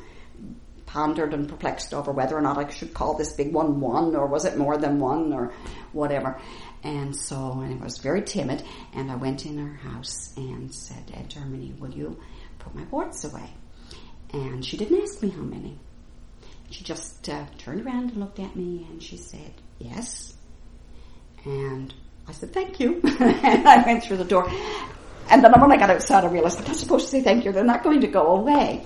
pondered 0.89 1.35
and 1.35 1.47
perplexed 1.47 1.93
over 1.93 2.11
whether 2.11 2.35
or 2.35 2.41
not 2.41 2.57
I 2.57 2.67
should 2.71 2.95
call 2.95 3.13
this 3.15 3.33
big 3.33 3.53
one 3.53 3.79
one 3.79 4.15
or 4.15 4.25
was 4.25 4.45
it 4.45 4.57
more 4.57 4.75
than 4.75 4.99
one 4.99 5.31
or 5.31 5.53
whatever. 5.91 6.41
And 6.83 7.15
so 7.15 7.61
and 7.61 7.79
I 7.79 7.83
was 7.83 7.99
very 7.99 8.23
timid 8.23 8.63
and 8.93 9.11
I 9.11 9.15
went 9.15 9.45
in 9.45 9.59
her 9.59 9.75
house 9.75 10.33
and 10.35 10.73
said, 10.73 11.11
Aunt 11.13 11.35
Erminy, 11.35 11.77
will 11.77 11.91
you 11.91 12.19
put 12.57 12.73
my 12.73 12.85
warts 12.85 13.23
away? 13.23 13.51
And 14.33 14.63
she 14.63 14.77
didn't 14.77 15.01
ask 15.01 15.21
me 15.21 15.29
how 15.29 15.41
many. 15.41 15.77
She 16.69 16.83
just 16.83 17.27
uh, 17.29 17.45
turned 17.57 17.85
around 17.85 18.11
and 18.11 18.17
looked 18.17 18.39
at 18.39 18.55
me 18.55 18.85
and 18.89 19.01
she 19.01 19.17
said, 19.17 19.53
yes. 19.79 20.33
And 21.45 21.93
I 22.27 22.31
said, 22.31 22.53
thank 22.53 22.79
you. 22.79 23.01
and 23.19 23.67
I 23.67 23.83
went 23.85 24.03
through 24.03 24.17
the 24.17 24.25
door. 24.25 24.47
And 25.29 25.43
then 25.43 25.51
when 25.51 25.71
I 25.71 25.77
got 25.77 25.89
outside, 25.89 26.23
I 26.23 26.27
realized 26.27 26.59
I'm 26.59 26.65
not 26.65 26.75
supposed 26.75 27.05
to 27.05 27.11
say 27.11 27.23
thank 27.23 27.45
you. 27.45 27.51
They're 27.51 27.63
not 27.63 27.83
going 27.83 28.01
to 28.01 28.07
go 28.07 28.35
away. 28.35 28.85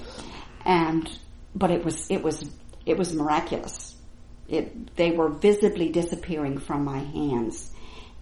And, 0.66 1.10
but 1.54 1.72
it 1.72 1.84
was, 1.84 2.10
it 2.10 2.24
was, 2.24 2.50
it 2.86 2.98
was 2.98 3.14
miraculous. 3.14 3.96
It, 4.48 4.96
they 4.96 5.12
were 5.12 5.30
visibly 5.30 5.90
disappearing 5.90 6.60
from 6.60 6.86
my 6.86 7.00
hands. 7.00 7.70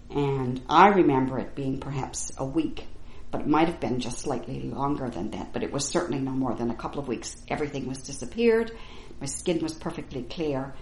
And 0.10 0.62
I 0.68 0.90
remember 0.90 1.40
it 1.40 1.56
being 1.56 1.80
perhaps 1.80 2.32
a 2.38 2.46
week 2.46 2.86
but 3.32 3.42
it 3.42 3.48
might 3.48 3.68
have 3.68 3.80
been 3.80 4.00
just 4.00 4.20
slightly 4.20 4.62
longer 4.62 5.10
than 5.10 5.32
that, 5.32 5.54
but 5.54 5.64
it 5.64 5.72
was 5.72 5.88
certainly 5.88 6.22
no 6.22 6.32
more 6.32 6.54
than 6.54 6.70
a 6.70 6.76
couple 6.76 7.00
of 7.00 7.08
weeks. 7.08 7.36
Everything 7.48 7.88
was 7.88 8.00
disappeared. 8.00 8.72
My 9.20 9.26
skin 9.26 9.60
was 9.60 9.74
perfectly 9.74 10.24
clear 10.24 10.74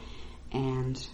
and 0.51 1.07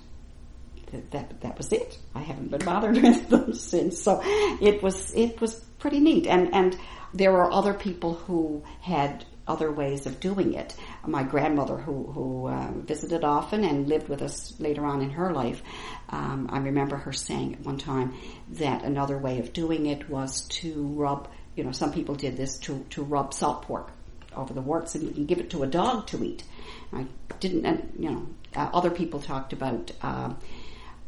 that, 0.91 1.11
that, 1.11 1.41
that 1.41 1.57
was 1.57 1.71
it. 1.73 1.97
I 2.13 2.21
haven't 2.21 2.51
been 2.51 2.63
bothered 2.63 2.95
with 3.01 3.29
them 3.29 3.53
since. 3.53 4.01
So 4.01 4.21
it 4.23 4.81
was, 4.81 5.13
it 5.13 5.41
was 5.41 5.55
pretty 5.79 5.99
neat. 5.99 6.27
And, 6.27 6.53
and 6.53 6.77
there 7.13 7.31
were 7.31 7.51
other 7.51 7.73
people 7.73 8.13
who 8.13 8.63
had 8.81 9.25
other 9.47 9.71
ways 9.71 10.05
of 10.05 10.19
doing 10.19 10.53
it. 10.53 10.75
My 11.05 11.23
grandmother, 11.23 11.77
who 11.77 12.03
who 12.03 12.47
uh, 12.47 12.71
visited 12.71 13.23
often 13.23 13.63
and 13.63 13.87
lived 13.87 14.09
with 14.09 14.21
us 14.21 14.53
later 14.59 14.85
on 14.85 15.01
in 15.01 15.11
her 15.11 15.31
life, 15.33 15.61
um, 16.09 16.49
I 16.51 16.59
remember 16.59 16.97
her 16.97 17.13
saying 17.13 17.53
at 17.53 17.61
one 17.61 17.77
time 17.77 18.15
that 18.53 18.83
another 18.83 19.17
way 19.17 19.39
of 19.39 19.53
doing 19.53 19.85
it 19.85 20.09
was 20.09 20.47
to 20.59 20.87
rub. 20.87 21.27
You 21.55 21.63
know, 21.63 21.71
some 21.71 21.93
people 21.93 22.15
did 22.15 22.37
this 22.37 22.57
to 22.59 22.85
to 22.91 23.03
rub 23.03 23.33
salt 23.33 23.63
pork 23.63 23.91
over 24.35 24.53
the 24.53 24.61
warts 24.61 24.95
and, 24.95 25.03
you 25.03 25.13
can 25.13 25.25
give 25.25 25.39
it 25.39 25.51
to 25.51 25.63
a 25.63 25.67
dog 25.67 26.07
to 26.07 26.23
eat. 26.23 26.43
I 26.91 27.05
didn't, 27.39 27.65
and 27.65 27.93
you 27.97 28.11
know, 28.11 28.27
uh, 28.55 28.69
other 28.73 28.91
people 28.91 29.19
talked 29.19 29.53
about. 29.53 29.91
Uh, 30.01 30.33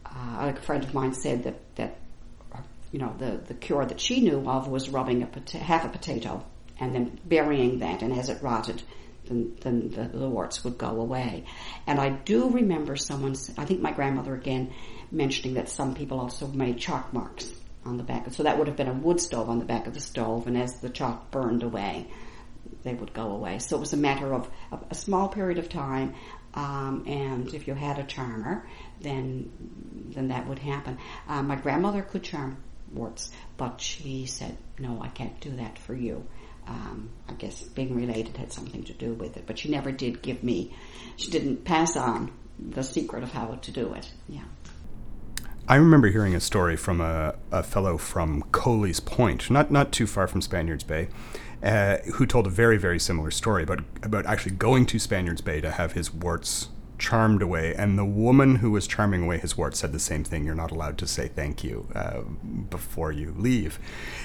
uh, 0.05 0.53
a 0.55 0.61
friend 0.61 0.83
of 0.83 0.93
mine 0.93 1.13
said 1.13 1.43
that 1.43 1.75
that 1.75 1.97
you 2.91 2.99
know 2.99 3.13
the 3.17 3.41
the 3.47 3.53
cure 3.53 3.85
that 3.85 3.99
she 3.99 4.21
knew 4.21 4.49
of 4.49 4.67
was 4.67 4.89
rubbing 4.89 5.21
a 5.23 5.57
half 5.57 5.85
a 5.85 5.89
potato 5.89 6.43
and 6.79 6.93
then 6.93 7.19
burying 7.25 7.79
that, 7.79 8.01
and 8.01 8.13
as 8.13 8.29
it 8.29 8.41
rotted, 8.41 8.81
then, 9.25 9.57
then 9.61 9.89
the, 9.89 10.17
the, 10.17 10.29
warts 10.29 10.63
would 10.63 10.77
go 10.77 11.01
away. 11.01 11.45
And 11.85 11.99
I 11.99 12.09
do 12.09 12.49
remember 12.49 12.95
someone, 12.95 13.35
I 13.57 13.65
think 13.65 13.81
my 13.81 13.91
grandmother 13.91 14.33
again, 14.33 14.73
mentioning 15.11 15.55
that 15.55 15.69
some 15.69 15.95
people 15.95 16.19
also 16.19 16.47
made 16.47 16.77
chalk 16.77 17.13
marks 17.13 17.51
on 17.85 17.97
the 17.97 18.03
back. 18.03 18.31
So 18.31 18.43
that 18.43 18.57
would 18.57 18.67
have 18.67 18.77
been 18.77 18.87
a 18.87 18.93
wood 18.93 19.19
stove 19.19 19.49
on 19.49 19.59
the 19.59 19.65
back 19.65 19.87
of 19.87 19.93
the 19.93 19.99
stove, 19.99 20.47
and 20.47 20.57
as 20.57 20.79
the 20.79 20.89
chalk 20.89 21.31
burned 21.31 21.63
away, 21.63 22.07
they 22.83 22.93
would 22.93 23.13
go 23.13 23.31
away. 23.31 23.59
So 23.59 23.77
it 23.77 23.79
was 23.79 23.93
a 23.93 23.97
matter 23.97 24.33
of, 24.33 24.49
of 24.71 24.83
a 24.89 24.95
small 24.95 25.29
period 25.29 25.57
of 25.57 25.69
time, 25.69 26.15
um, 26.53 27.03
and 27.07 27.53
if 27.53 27.67
you 27.67 27.73
had 27.73 27.99
a 27.99 28.03
charmer, 28.03 28.67
then 29.01 29.51
then 30.15 30.29
that 30.29 30.47
would 30.47 30.59
happen. 30.59 30.97
Uh, 31.27 31.43
my 31.43 31.55
grandmother 31.55 32.01
could 32.01 32.23
charm 32.23 32.57
warts, 32.91 33.31
but 33.57 33.79
she 33.79 34.25
said, 34.25 34.57
"No, 34.79 34.99
I 35.01 35.09
can't 35.09 35.39
do 35.39 35.51
that 35.57 35.77
for 35.77 35.93
you." 35.93 36.25
Um, 36.67 37.09
I 37.29 37.33
guess 37.33 37.63
being 37.63 37.95
related 37.95 38.37
had 38.37 38.51
something 38.51 38.83
to 38.83 38.93
do 38.93 39.13
with 39.13 39.37
it. 39.37 39.43
But 39.45 39.59
she 39.59 39.69
never 39.69 39.91
did 39.91 40.21
give 40.21 40.43
me, 40.43 40.75
she 41.15 41.31
didn't 41.31 41.63
pass 41.63 41.95
on 41.95 42.31
the 42.59 42.83
secret 42.83 43.23
of 43.23 43.31
how 43.31 43.59
to 43.61 43.71
do 43.71 43.93
it. 43.93 44.11
Yeah. 44.27 44.43
I 45.67 45.75
remember 45.75 46.07
hearing 46.09 46.33
a 46.33 46.39
story 46.39 46.77
from 46.77 47.01
a, 47.01 47.35
a 47.51 47.61
fellow 47.61 47.97
from 47.97 48.43
Coley's 48.51 49.01
Point, 49.01 49.49
not 49.49 49.69
not 49.69 49.91
too 49.91 50.07
far 50.07 50.25
from 50.27 50.41
Spaniards 50.41 50.83
Bay, 50.83 51.09
uh, 51.61 51.97
who 52.13 52.25
told 52.25 52.47
a 52.47 52.49
very 52.49 52.77
very 52.77 52.99
similar 52.99 53.31
story 53.31 53.63
about 53.63 53.79
about 54.01 54.25
actually 54.25 54.55
going 54.55 54.85
to 54.85 54.97
Spaniards 54.97 55.41
Bay 55.41 55.59
to 55.59 55.71
have 55.71 55.91
his 55.91 56.13
warts 56.13 56.69
charmed 56.97 57.41
away, 57.41 57.73
and 57.75 57.97
the 57.97 58.05
woman 58.05 58.55
who 58.57 58.71
was 58.71 58.87
charming 58.87 59.23
away 59.23 59.37
his 59.37 59.57
warts 59.57 59.79
said 59.79 59.91
the 59.93 59.99
same 59.99 60.23
thing. 60.23 60.45
You're 60.45 60.55
not 60.55 60.71
allowed 60.71 60.97
to 60.99 61.07
say 61.07 61.27
thank 61.27 61.63
you 61.63 61.87
uh, 61.93 62.21
before 62.69 63.11
you 63.11 63.33
leave. 63.37 63.79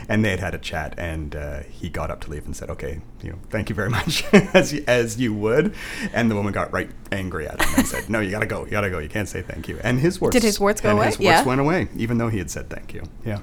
And 0.08 0.24
they 0.24 0.30
had 0.30 0.40
had 0.40 0.54
a 0.54 0.58
chat, 0.58 0.94
and 0.96 1.36
uh, 1.36 1.60
he 1.60 1.88
got 1.88 2.10
up 2.10 2.20
to 2.22 2.30
leave 2.30 2.44
and 2.46 2.56
said, 2.56 2.70
"Okay, 2.70 3.00
you 3.22 3.30
know, 3.30 3.38
thank 3.50 3.68
you 3.68 3.74
very 3.74 3.90
much, 3.90 4.24
as 4.32 4.72
you, 4.72 4.84
as 4.86 5.20
you 5.20 5.34
would." 5.34 5.74
And 6.12 6.30
the 6.30 6.34
woman 6.34 6.52
got 6.52 6.72
right 6.72 6.90
angry 7.10 7.46
at 7.46 7.60
him 7.60 7.74
and 7.76 7.86
said, 7.86 8.08
"No, 8.08 8.20
you 8.20 8.30
gotta 8.30 8.46
go. 8.46 8.64
You 8.64 8.70
gotta 8.70 8.90
go. 8.90 8.98
You 8.98 9.08
can't 9.08 9.28
say 9.28 9.42
thank 9.42 9.68
you." 9.68 9.78
And 9.84 10.00
his 10.00 10.20
warts 10.20 10.34
Did 10.34 10.42
his 10.42 10.58
warts 10.58 10.80
go 10.80 10.90
away? 10.96 11.06
His 11.06 11.18
warts 11.18 11.24
Yeah. 11.40 11.44
went 11.44 11.60
away, 11.60 11.88
even 11.96 12.18
though 12.18 12.28
he 12.28 12.38
had 12.38 12.50
said 12.50 12.70
thank 12.70 12.94
you. 12.94 13.02
Yeah. 13.24 13.40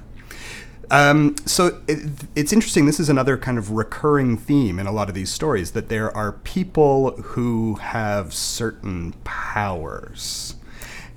Um, 0.90 1.36
so 1.46 1.80
it, 1.86 2.00
it's 2.34 2.52
interesting. 2.52 2.86
This 2.86 2.98
is 2.98 3.08
another 3.08 3.36
kind 3.36 3.58
of 3.58 3.70
recurring 3.70 4.36
theme 4.36 4.78
in 4.78 4.86
a 4.86 4.92
lot 4.92 5.08
of 5.08 5.14
these 5.14 5.30
stories 5.30 5.70
that 5.72 5.88
there 5.88 6.14
are 6.16 6.32
people 6.32 7.12
who 7.12 7.76
have 7.76 8.34
certain 8.34 9.14
powers. 9.24 10.56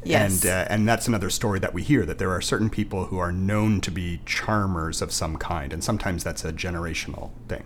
Yes. 0.05 0.43
And, 0.43 0.51
uh, 0.51 0.65
and 0.69 0.87
that's 0.87 1.07
another 1.07 1.29
story 1.29 1.59
that 1.59 1.73
we 1.73 1.83
hear 1.83 2.05
that 2.05 2.17
there 2.17 2.31
are 2.31 2.41
certain 2.41 2.69
people 2.69 3.05
who 3.05 3.17
are 3.17 3.31
known 3.31 3.81
to 3.81 3.91
be 3.91 4.19
charmers 4.25 5.01
of 5.01 5.11
some 5.11 5.37
kind, 5.37 5.73
and 5.73 5.83
sometimes 5.83 6.23
that's 6.23 6.43
a 6.43 6.51
generational 6.51 7.31
thing. 7.47 7.63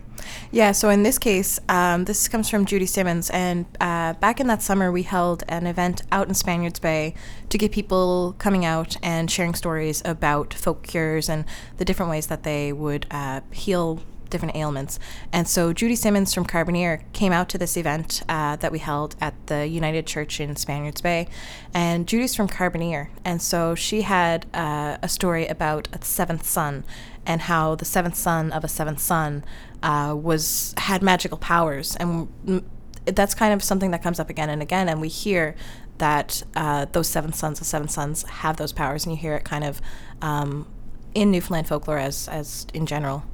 Yeah, 0.50 0.72
so 0.72 0.90
in 0.90 1.02
this 1.02 1.18
case, 1.18 1.58
um, 1.68 2.04
this 2.04 2.28
comes 2.28 2.48
from 2.48 2.64
Judy 2.64 2.86
Simmons, 2.86 3.30
and 3.30 3.66
uh, 3.80 4.14
back 4.14 4.40
in 4.40 4.46
that 4.48 4.62
summer, 4.62 4.90
we 4.92 5.02
held 5.02 5.44
an 5.48 5.66
event 5.66 6.02
out 6.12 6.28
in 6.28 6.34
Spaniards 6.34 6.78
Bay 6.78 7.14
to 7.48 7.58
get 7.58 7.72
people 7.72 8.34
coming 8.38 8.64
out 8.64 8.96
and 9.02 9.30
sharing 9.30 9.54
stories 9.54 10.02
about 10.04 10.54
folk 10.54 10.82
cures 10.82 11.28
and 11.28 11.44
the 11.76 11.84
different 11.84 12.10
ways 12.10 12.26
that 12.28 12.42
they 12.42 12.72
would 12.72 13.06
uh, 13.10 13.40
heal 13.50 14.00
different 14.30 14.56
ailments. 14.56 14.98
And 15.32 15.48
so 15.48 15.72
Judy 15.72 15.96
Simmons 15.96 16.34
from 16.34 16.44
Carbonear 16.44 17.02
came 17.12 17.32
out 17.32 17.48
to 17.50 17.58
this 17.58 17.76
event 17.76 18.22
uh, 18.28 18.56
that 18.56 18.72
we 18.72 18.78
held 18.78 19.16
at 19.20 19.34
the 19.46 19.66
United 19.66 20.06
Church 20.06 20.40
in 20.40 20.56
Spaniards 20.56 21.00
Bay. 21.00 21.28
And 21.74 22.06
Judy's 22.06 22.34
from 22.34 22.48
Carbonear. 22.48 23.08
And 23.24 23.40
so 23.40 23.74
she 23.74 24.02
had 24.02 24.46
uh, 24.54 24.98
a 25.02 25.08
story 25.08 25.46
about 25.46 25.88
a 25.92 26.04
seventh 26.04 26.46
son 26.46 26.84
and 27.26 27.42
how 27.42 27.74
the 27.74 27.84
seventh 27.84 28.16
son 28.16 28.52
of 28.52 28.64
a 28.64 28.68
seventh 28.68 29.00
son 29.00 29.44
uh, 29.82 30.14
was 30.16 30.74
had 30.78 31.02
magical 31.02 31.38
powers. 31.38 31.96
And 31.96 32.28
mm, 32.44 32.64
that's 33.04 33.34
kind 33.34 33.52
of 33.54 33.62
something 33.62 33.90
that 33.90 34.02
comes 34.02 34.18
up 34.18 34.30
again 34.30 34.50
and 34.50 34.62
again. 34.62 34.88
And 34.88 35.00
we 35.00 35.08
hear 35.08 35.54
that 35.98 36.42
uh, 36.56 36.86
those 36.92 37.08
seven 37.08 37.32
sons 37.32 37.60
of 37.60 37.66
seven 37.66 37.88
sons 37.88 38.22
have 38.22 38.56
those 38.56 38.72
powers. 38.72 39.04
And 39.04 39.14
you 39.14 39.20
hear 39.20 39.34
it 39.34 39.44
kind 39.44 39.64
of 39.64 39.80
um, 40.22 40.66
in 41.14 41.30
Newfoundland 41.30 41.68
folklore 41.68 41.98
as, 41.98 42.28
as 42.28 42.66
in 42.72 42.86
general. 42.86 43.24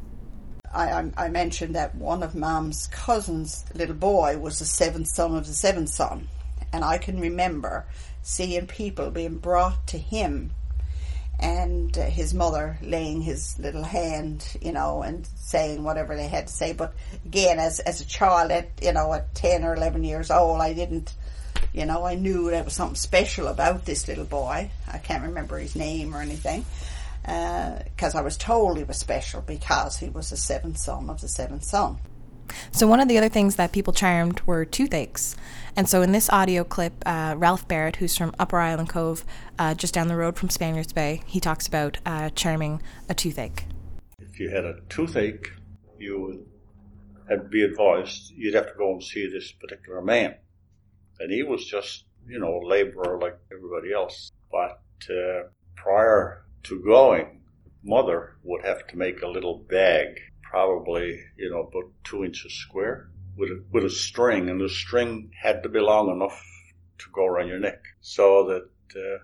I, 0.75 1.11
I, 1.17 1.29
mentioned 1.29 1.77
that 1.77 1.95
one 1.95 2.23
of 2.23 2.35
Mom's 2.35 2.89
cousins' 2.89 3.65
little 3.75 3.95
boy 3.95 4.39
was 4.39 4.59
the 4.59 4.65
seventh 4.65 5.09
son 5.09 5.37
of 5.37 5.47
the 5.47 5.53
seventh 5.53 5.91
son, 5.91 6.29
and 6.73 6.85
I 6.85 6.99
can 6.99 7.21
remember 7.21 7.87
seeing 8.23 8.67
people 8.67 9.11
being 9.11 9.39
brought 9.39 9.87
to 9.89 9.99
him, 9.99 10.51
and 11.39 11.97
uh, 11.97 12.03
his 12.03 12.35
mother 12.35 12.79
laying 12.83 13.23
his 13.23 13.59
little 13.59 13.85
hand, 13.85 14.47
you 14.61 14.73
know, 14.73 15.03
and 15.03 15.29
saying 15.37 15.85
whatever 15.85 16.17
they 16.17 16.29
had 16.29 16.49
to 16.49 16.53
say. 16.53 16.73
But 16.73 16.95
again, 17.25 17.59
as 17.59 17.79
as 17.81 18.01
a 18.01 18.07
child, 18.07 18.51
at 18.51 18.71
you 18.83 18.93
know, 18.93 19.13
at 19.13 19.35
ten 19.35 19.65
or 19.65 19.75
eleven 19.75 20.03
years 20.03 20.31
old, 20.31 20.61
I 20.61 20.73
didn't. 20.73 21.15
You 21.73 21.87
know, 21.87 22.05
I 22.05 22.15
knew 22.15 22.51
there 22.51 22.63
was 22.63 22.75
something 22.75 22.97
special 22.97 23.49
about 23.49 23.85
this 23.85 24.07
little 24.07 24.25
boy. 24.25 24.71
I 24.87 24.99
can't 24.99 25.25
remember 25.25 25.59
his 25.59 25.75
name 25.75 26.15
or 26.15 26.21
anything 26.21 26.65
because 27.25 28.15
I 28.15 28.21
was 28.21 28.37
told 28.37 28.79
he 28.79 28.85
was 28.85 28.99
special 28.99 29.41
because 29.41 29.97
he 29.97 30.11
was 30.11 30.31
the 30.31 30.37
seventh 30.37 30.79
son 30.79 31.09
of 31.09 31.21
the 31.21 31.29
seventh 31.29 31.65
son. 31.65 31.99
So 32.71 32.87
one 32.87 33.01
of 33.01 33.09
the 33.09 33.19
other 33.19 33.29
things 33.29 33.57
that 33.57 33.73
people 33.73 33.93
charmed 33.93 34.41
were 34.47 34.65
toothaches. 34.65 35.37
And 35.77 35.89
so 35.89 36.03
in 36.03 36.13
this 36.13 36.31
audio 36.31 36.63
clip, 36.63 36.93
uh, 37.07 37.35
Ralph 37.37 37.67
Barrett, 37.67 37.97
who's 37.97 38.17
from 38.17 38.35
Upper 38.39 38.59
Island 38.59 38.89
Cove, 38.91 39.25
uh, 39.59 39.75
just 39.75 39.95
down 39.95 40.09
the 40.09 40.17
road 40.17 40.37
from 40.37 40.51
Spaniards 40.51 40.93
Bay, 40.93 41.23
he 41.27 41.41
talks 41.41 41.67
about 41.67 41.99
uh, 42.05 42.31
charming 42.31 42.83
a 43.09 43.15
toothache. 43.15 43.65
If 44.19 44.39
you 44.39 44.51
had 44.51 44.65
a 44.65 44.81
toothache, 44.89 45.51
you 45.99 46.21
would 46.21 46.47
have 47.29 47.51
be 47.51 47.65
advised 47.65 48.33
you'd 48.37 48.55
have 48.55 48.67
to 48.67 48.75
go 48.77 48.93
and 48.93 49.03
see 49.03 49.27
this 49.29 49.51
particular 49.53 50.03
man. 50.03 50.35
And 51.21 51.33
he 51.33 51.43
was 51.43 51.65
just, 51.65 52.05
you 52.27 52.39
know, 52.39 52.61
a 52.63 52.67
laborer 52.67 53.19
like 53.19 53.39
everybody 53.53 53.93
else. 53.93 54.31
But 54.51 54.81
uh, 55.11 55.49
prior 55.77 56.44
to 56.65 56.81
going, 56.81 57.43
mother 57.83 58.37
would 58.43 58.65
have 58.65 58.87
to 58.89 58.97
make 58.97 59.23
a 59.23 59.29
little 59.29 59.59
bag, 59.59 60.19
probably, 60.43 61.21
you 61.37 61.51
know, 61.51 61.61
about 61.61 61.91
two 62.05 62.25
inches 62.25 62.55
square, 62.55 63.09
with 63.37 63.51
a, 63.51 63.65
with 63.71 63.85
a 63.85 63.91
string, 63.91 64.49
and 64.49 64.61
the 64.61 64.69
string 64.69 65.31
had 65.41 65.63
to 65.63 65.69
be 65.69 65.81
long 65.81 66.11
enough 66.11 66.43
to 66.99 67.07
go 67.13 67.27
around 67.27 67.49
your 67.49 67.59
neck. 67.59 67.83
So 68.01 68.47
that 68.49 68.99
uh, 68.99 69.19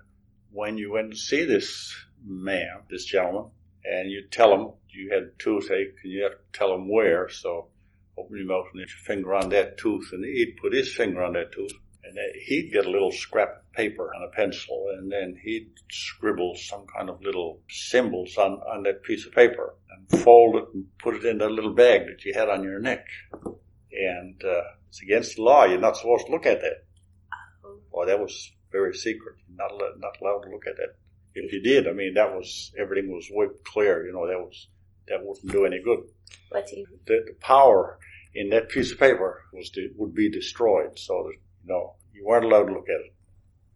when 0.51 0.77
you 0.77 0.91
went 0.91 1.11
to 1.11 1.17
see 1.17 1.45
this 1.45 1.95
man, 2.25 2.81
this 2.89 3.05
gentleman, 3.05 3.51
and 3.83 4.11
you 4.11 4.27
tell 4.29 4.53
him 4.53 4.71
you 4.89 5.11
had 5.11 5.39
toothache, 5.39 5.95
and 6.03 6.11
you 6.11 6.23
have 6.23 6.33
to 6.33 6.59
tell 6.59 6.73
him 6.75 6.91
where, 6.91 7.29
so 7.29 7.69
open 8.17 8.37
your 8.37 8.45
mouth 8.45 8.65
and 8.73 8.81
put 8.81 8.89
your 8.89 9.15
finger 9.15 9.33
on 9.33 9.49
that 9.49 9.77
tooth, 9.77 10.09
and 10.11 10.23
he'd 10.25 10.57
put 10.61 10.73
his 10.73 10.93
finger 10.93 11.23
on 11.23 11.33
that 11.33 11.51
tooth, 11.51 11.71
and 12.03 12.17
he'd 12.45 12.71
get 12.71 12.85
a 12.85 12.89
little 12.89 13.11
scrap 13.11 13.49
of 13.49 13.73
paper 13.73 14.11
and 14.13 14.23
a 14.23 14.35
pencil, 14.35 14.87
and 14.97 15.11
then 15.11 15.37
he'd 15.43 15.71
scribble 15.89 16.55
some 16.55 16.85
kind 16.87 17.09
of 17.09 17.21
little 17.21 17.59
symbols 17.69 18.37
on, 18.37 18.53
on 18.53 18.83
that 18.83 19.03
piece 19.03 19.25
of 19.25 19.33
paper, 19.33 19.75
and 19.91 20.21
fold 20.21 20.55
it 20.55 20.65
and 20.73 20.85
put 20.99 21.15
it 21.15 21.25
in 21.25 21.37
that 21.37 21.51
little 21.51 21.73
bag 21.73 22.07
that 22.07 22.23
you 22.25 22.33
had 22.33 22.49
on 22.49 22.63
your 22.63 22.79
neck. 22.79 23.05
And 23.91 24.41
uh, 24.43 24.61
it's 24.89 25.01
against 25.01 25.35
the 25.35 25.43
law. 25.43 25.65
You're 25.65 25.79
not 25.79 25.97
supposed 25.97 26.25
to 26.25 26.31
look 26.31 26.45
at 26.45 26.61
that. 26.61 26.85
Well, 27.91 28.07
that 28.07 28.19
was 28.19 28.51
very 28.71 28.93
secret. 28.95 29.35
You're 29.47 29.57
not 29.57 29.71
allowed, 29.71 29.99
not 29.99 30.17
allowed 30.21 30.43
to 30.43 30.49
look 30.49 30.67
at 30.67 30.77
that. 30.77 30.95
If 31.33 31.53
you 31.53 31.61
did, 31.61 31.87
I 31.87 31.93
mean, 31.93 32.15
that 32.15 32.33
was 32.33 32.73
everything 32.77 33.11
was 33.11 33.29
wiped 33.31 33.63
clear. 33.63 34.05
You 34.05 34.13
know, 34.13 34.27
that 34.27 34.39
was 34.39 34.67
that 35.07 35.19
wouldn't 35.23 35.51
do 35.51 35.65
any 35.65 35.81
good 35.81 35.99
What 36.49 36.67
do 36.67 36.77
you? 36.77 36.85
the, 37.05 37.23
the 37.25 37.35
power 37.39 37.99
in 38.33 38.49
that 38.49 38.69
piece 38.69 38.91
of 38.91 38.99
paper 38.99 39.43
was 39.53 39.69
de- 39.69 39.91
would 39.95 40.13
be 40.13 40.29
destroyed. 40.29 40.97
So 40.97 41.31
that 41.65 41.89
you 42.13 42.25
weren't 42.25 42.45
allowed 42.45 42.65
to 42.65 42.73
look 42.73 42.89
at 42.89 43.01
it. 43.01 43.13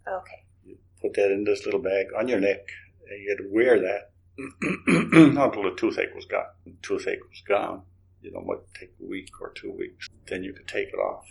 Okay. 0.07 0.43
You 0.65 0.77
put 1.01 1.13
that 1.15 1.31
in 1.31 1.43
this 1.43 1.65
little 1.65 1.81
bag 1.81 2.07
on 2.17 2.27
your 2.27 2.39
neck, 2.39 2.67
and 3.09 3.21
you 3.21 3.29
had 3.29 3.43
to 3.43 3.49
wear 3.51 3.79
that 3.79 4.11
until 5.37 5.63
the 5.63 5.75
toothache 5.77 6.13
was 6.13 6.25
gone. 6.25 6.45
The 6.65 6.73
toothache 6.81 7.23
was 7.23 7.41
gone. 7.47 7.83
You 8.21 8.31
know, 8.31 8.39
it 8.39 8.45
might 8.45 8.73
take 8.79 8.91
a 9.01 9.05
week 9.05 9.29
or 9.39 9.51
two 9.51 9.71
weeks. 9.71 10.09
Then 10.27 10.43
you 10.43 10.53
could 10.53 10.67
take 10.67 10.89
it 10.89 10.97
off. 10.97 11.25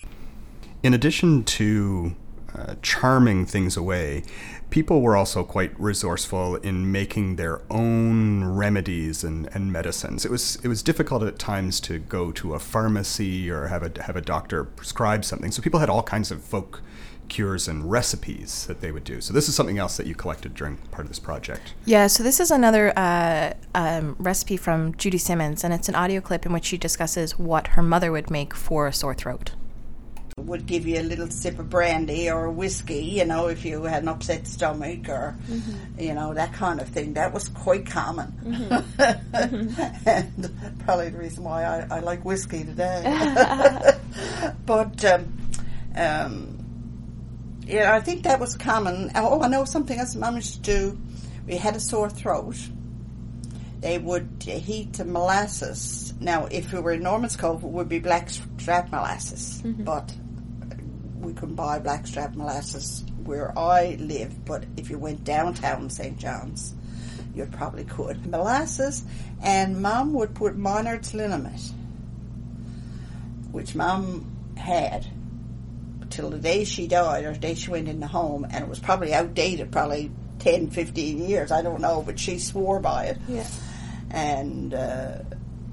In 0.82 0.94
addition 0.94 1.44
to 1.44 2.14
uh, 2.54 2.74
charming 2.82 3.46
things 3.46 3.76
away, 3.76 4.22
people 4.70 5.00
were 5.00 5.16
also 5.16 5.44
quite 5.44 5.78
resourceful 5.78 6.56
in 6.56 6.90
making 6.90 7.36
their 7.36 7.60
own 7.70 8.44
remedies 8.44 9.24
and, 9.24 9.48
and 9.54 9.72
medicines. 9.72 10.24
It 10.24 10.30
was 10.30 10.56
it 10.64 10.68
was 10.68 10.82
difficult 10.82 11.22
at 11.22 11.38
times 11.38 11.80
to 11.80 11.98
go 11.98 12.32
to 12.32 12.54
a 12.54 12.58
pharmacy 12.58 13.50
or 13.50 13.68
have 13.68 13.82
a 13.82 14.02
have 14.02 14.16
a 14.16 14.20
doctor 14.20 14.64
prescribe 14.64 15.24
something. 15.24 15.50
So 15.50 15.62
people 15.62 15.80
had 15.80 15.90
all 15.90 16.02
kinds 16.02 16.30
of 16.30 16.42
folk 16.42 16.82
cures 17.28 17.68
and 17.68 17.90
recipes 17.90 18.66
that 18.66 18.80
they 18.80 18.92
would 18.92 19.04
do. 19.04 19.20
So 19.20 19.32
this 19.32 19.48
is 19.48 19.54
something 19.54 19.78
else 19.78 19.96
that 19.96 20.06
you 20.06 20.14
collected 20.14 20.54
during 20.54 20.76
part 20.76 21.06
of 21.06 21.08
this 21.08 21.18
project. 21.18 21.74
Yeah, 21.84 22.06
so 22.06 22.22
this 22.22 22.38
is 22.38 22.50
another 22.50 22.92
uh, 22.96 23.54
um, 23.74 24.14
recipe 24.18 24.56
from 24.56 24.94
Judy 24.96 25.18
Simmons, 25.18 25.64
and 25.64 25.72
it's 25.72 25.88
an 25.88 25.94
audio 25.94 26.20
clip 26.20 26.44
in 26.46 26.52
which 26.52 26.66
she 26.66 26.76
discusses 26.76 27.38
what 27.38 27.68
her 27.68 27.82
mother 27.82 28.12
would 28.12 28.30
make 28.30 28.54
for 28.54 28.86
a 28.86 28.92
sore 28.92 29.14
throat. 29.14 29.52
Would 30.36 30.66
give 30.66 30.86
you 30.86 31.00
a 31.00 31.02
little 31.02 31.30
sip 31.30 31.58
of 31.58 31.70
brandy 31.70 32.28
or 32.28 32.50
whiskey, 32.50 33.04
you 33.04 33.24
know, 33.24 33.46
if 33.46 33.64
you 33.64 33.84
had 33.84 34.02
an 34.02 34.08
upset 34.08 34.46
stomach 34.46 35.08
or, 35.08 35.36
you 35.98 36.12
know, 36.12 36.34
that 36.34 36.52
kind 36.52 36.80
of 36.80 36.88
thing. 36.88 37.14
That 37.14 37.32
was 37.32 37.48
quite 37.48 37.86
common. 37.86 38.32
and 38.98 40.78
probably 40.80 41.10
the 41.10 41.18
reason 41.18 41.44
why 41.44 41.64
I, 41.64 41.86
I 41.90 42.00
like 42.00 42.24
whiskey 42.24 42.64
today. 42.64 43.02
but, 44.66 45.04
um, 45.04 45.38
um, 45.94 46.64
yeah, 47.66 47.94
I 47.94 48.00
think 48.00 48.24
that 48.24 48.40
was 48.40 48.56
common. 48.56 49.12
Oh, 49.14 49.40
I 49.40 49.48
know 49.48 49.64
something 49.64 49.98
else 49.98 50.14
Mum 50.14 50.36
used 50.36 50.56
to 50.56 50.60
do. 50.60 50.98
We 51.46 51.56
had 51.56 51.76
a 51.76 51.80
sore 51.80 52.10
throat. 52.10 52.56
They 53.80 53.98
would 53.98 54.42
heat 54.42 54.94
the 54.94 55.04
molasses. 55.04 56.14
Now, 56.18 56.46
if 56.46 56.72
we 56.72 56.80
were 56.80 56.92
in 56.92 57.02
Norman's 57.02 57.36
Cove, 57.36 57.62
it 57.62 57.68
would 57.68 57.88
be 57.88 57.98
blackstrap 57.98 58.90
molasses, 58.90 59.62
but 59.64 60.14
we 61.24 61.32
couldn't 61.32 61.54
buy 61.54 61.78
blackstrap 61.78 62.34
molasses 62.34 63.04
where 63.24 63.56
I 63.58 63.96
live. 64.00 64.44
But 64.44 64.64
if 64.76 64.90
you 64.90 64.98
went 64.98 65.24
downtown 65.24 65.90
St. 65.90 66.18
John's, 66.18 66.74
you 67.34 67.46
probably 67.46 67.84
could. 67.84 68.26
Molasses, 68.26 69.04
and 69.42 69.82
Mum 69.82 70.12
would 70.14 70.34
put 70.34 70.56
Minard's 70.56 71.14
liniment, 71.14 71.72
which 73.50 73.74
Mum 73.74 74.30
had 74.56 75.06
till 76.10 76.30
the 76.30 76.38
day 76.38 76.64
she 76.64 76.86
died 76.86 77.24
or 77.24 77.32
the 77.32 77.38
day 77.38 77.54
she 77.54 77.70
went 77.70 77.88
in 77.88 78.00
the 78.00 78.06
home, 78.06 78.44
and 78.44 78.62
it 78.62 78.68
was 78.68 78.78
probably 78.78 79.12
outdated, 79.12 79.72
probably 79.72 80.10
10, 80.38 80.70
15 80.70 81.28
years, 81.28 81.50
I 81.50 81.62
don't 81.62 81.80
know, 81.80 82.02
but 82.04 82.18
she 82.18 82.38
swore 82.38 82.78
by 82.80 83.06
it. 83.06 83.18
Yeah. 83.28 83.46
And 84.10 84.74
uh, 84.74 85.18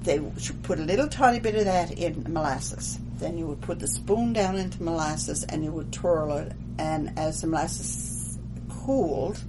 they 0.02 0.20
should 0.38 0.62
put 0.62 0.80
a 0.80 0.82
little 0.82 1.08
tiny 1.08 1.38
bit 1.38 1.54
of 1.54 1.66
that 1.66 1.92
in 1.92 2.24
molasses. 2.28 2.98
Then 3.18 3.38
you 3.38 3.46
would 3.46 3.60
put 3.60 3.78
the 3.78 3.88
spoon 3.88 4.32
down 4.32 4.56
into 4.56 4.82
molasses 4.82 5.44
and 5.44 5.64
you 5.64 5.70
would 5.72 5.92
twirl 5.92 6.36
it. 6.36 6.52
And 6.78 7.18
as 7.18 7.40
the 7.40 7.46
molasses 7.46 8.38
cooled, 8.68 9.42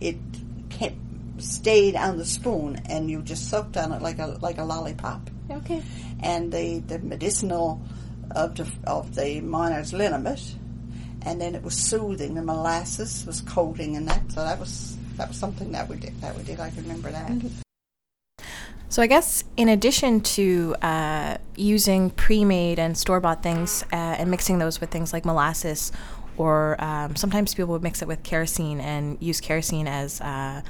it 0.00 0.16
kept 0.70 0.96
stayed 1.38 1.96
on 1.96 2.18
the 2.18 2.24
spoon, 2.24 2.80
and 2.86 3.10
you 3.10 3.22
just 3.22 3.48
sucked 3.48 3.76
on 3.76 3.92
it 3.92 4.02
like 4.02 4.18
a 4.18 4.38
like 4.40 4.58
a 4.58 4.64
lollipop. 4.64 5.30
Okay. 5.50 5.82
And 6.20 6.52
the 6.52 6.78
the 6.80 6.98
medicinal 6.98 7.80
of 8.30 8.54
the 8.56 8.70
of 8.86 9.14
the 9.14 9.40
Minard's 9.40 9.92
liniment, 9.92 10.56
and 11.22 11.40
then 11.40 11.54
it 11.54 11.62
was 11.62 11.74
soothing. 11.74 12.34
The 12.34 12.42
molasses 12.42 13.24
was 13.26 13.40
coating 13.40 13.96
and 13.96 14.08
that, 14.08 14.32
so 14.32 14.42
that 14.44 14.58
was 14.58 14.96
that 15.16 15.28
was 15.28 15.36
something 15.36 15.72
that 15.72 15.88
we 15.88 15.96
did. 15.96 16.20
That 16.20 16.36
we 16.36 16.42
did. 16.42 16.60
I 16.60 16.70
can 16.70 16.82
remember 16.82 17.10
that. 17.10 17.30
Mm-hmm. 17.30 17.71
So 18.92 19.00
I 19.00 19.06
guess 19.06 19.42
in 19.56 19.70
addition 19.70 20.20
to 20.20 20.76
uh, 20.82 21.38
using 21.56 22.10
pre-made 22.10 22.78
and 22.78 22.94
store-bought 22.94 23.42
things 23.42 23.82
uh, 23.90 23.96
and 23.96 24.30
mixing 24.30 24.58
those 24.58 24.82
with 24.82 24.90
things 24.90 25.14
like 25.14 25.24
molasses, 25.24 25.92
or 26.36 26.76
um, 26.78 27.16
sometimes 27.16 27.54
people 27.54 27.72
would 27.72 27.82
mix 27.82 28.02
it 28.02 28.06
with 28.06 28.22
kerosene 28.22 28.82
and 28.82 29.16
use 29.18 29.40
kerosene 29.40 29.88
as 29.88 30.20
uh, 30.20 30.60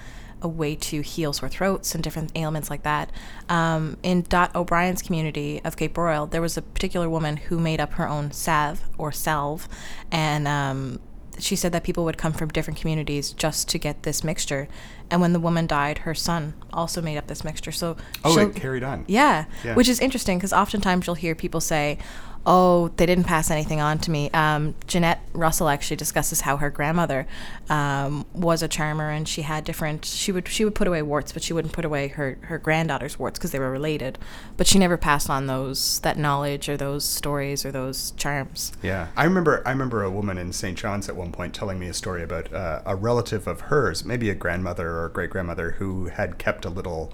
a 0.41 0.47
way 0.47 0.77
to 0.77 1.01
heal 1.01 1.33
sore 1.33 1.49
throats 1.49 1.97
and 1.97 2.05
different 2.05 2.31
ailments 2.37 2.71
like 2.71 2.85
that. 2.85 3.11
Um, 3.49 3.97
in 4.05 4.23
Dot 4.23 4.55
O'Brien's 4.55 5.03
community 5.03 5.61
of 5.65 5.77
Cape 5.77 5.95
Broyle, 5.95 6.31
there 6.31 6.41
was 6.41 6.57
a 6.57 6.63
particular 6.63 7.11
woman 7.11 7.39
who 7.39 7.59
made 7.59 7.81
up 7.81 7.95
her 7.95 8.09
own 8.09 8.31
salve 8.31 8.85
or 8.99 9.11
salve, 9.11 9.69
and 10.13 10.47
um, 10.47 11.01
she 11.39 11.57
said 11.57 11.73
that 11.73 11.83
people 11.83 12.05
would 12.05 12.19
come 12.19 12.33
from 12.33 12.49
different 12.51 12.79
communities 12.81 13.33
just 13.33 13.69
to 13.71 13.79
get 13.79 14.03
this 14.03 14.23
mixture. 14.23 14.69
And 15.11 15.21
when 15.21 15.33
the 15.33 15.41
woman 15.41 15.67
died, 15.67 15.99
her 15.99 16.15
son 16.15 16.55
also 16.73 17.03
made 17.03 17.17
up 17.17 17.27
this 17.27 17.45
mixture. 17.45 17.73
So 17.73 17.97
Oh, 18.25 18.39
it 18.39 18.55
carried 18.55 18.83
on. 18.83 19.05
yeah, 19.09 19.45
Yeah. 19.65 19.75
which 19.75 19.89
is 19.89 20.01
interesting 20.01 20.39
because 20.39 20.53
oftentimes 20.53 21.07
you'll 21.07 21.17
hear 21.17 21.35
people 21.35 21.61
say, 21.61 21.99
"Oh, 22.47 22.89
they 22.97 23.07
didn't 23.07 23.25
pass 23.25 23.51
anything 23.51 23.81
on 23.81 23.99
to 24.01 24.11
me." 24.11 24.31
Um, 24.31 24.75
Jeanette 24.87 25.21
Russell 25.33 25.69
actually 25.69 25.97
discusses 25.97 26.43
how 26.43 26.57
her 26.59 26.71
grandmother 26.71 27.27
um, 27.69 28.27
was 28.35 28.63
a 28.63 28.69
charmer, 28.69 29.11
and 29.11 29.27
she 29.27 29.43
had 29.43 29.65
different. 29.65 30.05
She 30.05 30.33
would 30.33 30.49
she 30.49 30.65
would 30.65 30.75
put 30.75 30.89
away 30.89 31.03
warts, 31.03 31.33
but 31.33 31.43
she 31.43 31.53
wouldn't 31.53 31.73
put 31.73 31.85
away 31.85 32.09
her 32.09 32.39
her 32.43 32.59
granddaughter's 32.59 33.19
warts 33.19 33.39
because 33.39 33.51
they 33.53 33.59
were 33.59 33.71
related. 33.71 34.19
But 34.57 34.67
she 34.67 34.79
never 34.79 34.97
passed 34.97 35.31
on 35.31 35.47
those 35.47 36.01
that 36.01 36.19
knowledge 36.19 36.69
or 36.69 36.77
those 36.77 37.05
stories 37.05 37.65
or 37.65 37.73
those 37.73 38.13
charms. 38.13 38.73
Yeah, 38.83 39.09
I 39.17 39.25
remember. 39.25 39.63
I 39.67 39.71
remember 39.71 40.03
a 40.03 40.11
woman 40.11 40.39
in 40.39 40.53
St. 40.53 40.77
John's 40.77 41.09
at 41.09 41.17
one 41.17 41.33
point 41.33 41.55
telling 41.55 41.79
me 41.79 41.89
a 41.89 41.95
story 41.95 42.23
about 42.23 42.53
uh, 42.53 42.83
a 42.85 42.97
relative 42.97 43.47
of 43.47 43.63
hers, 43.63 44.05
maybe 44.05 44.31
a 44.31 44.35
grandmother 44.35 44.99
or 44.99 45.09
great 45.09 45.31
grandmother, 45.31 45.73
who 45.73 46.07
had 46.07 46.39
kept 46.39 46.65
a 46.65 46.71
little, 46.71 47.13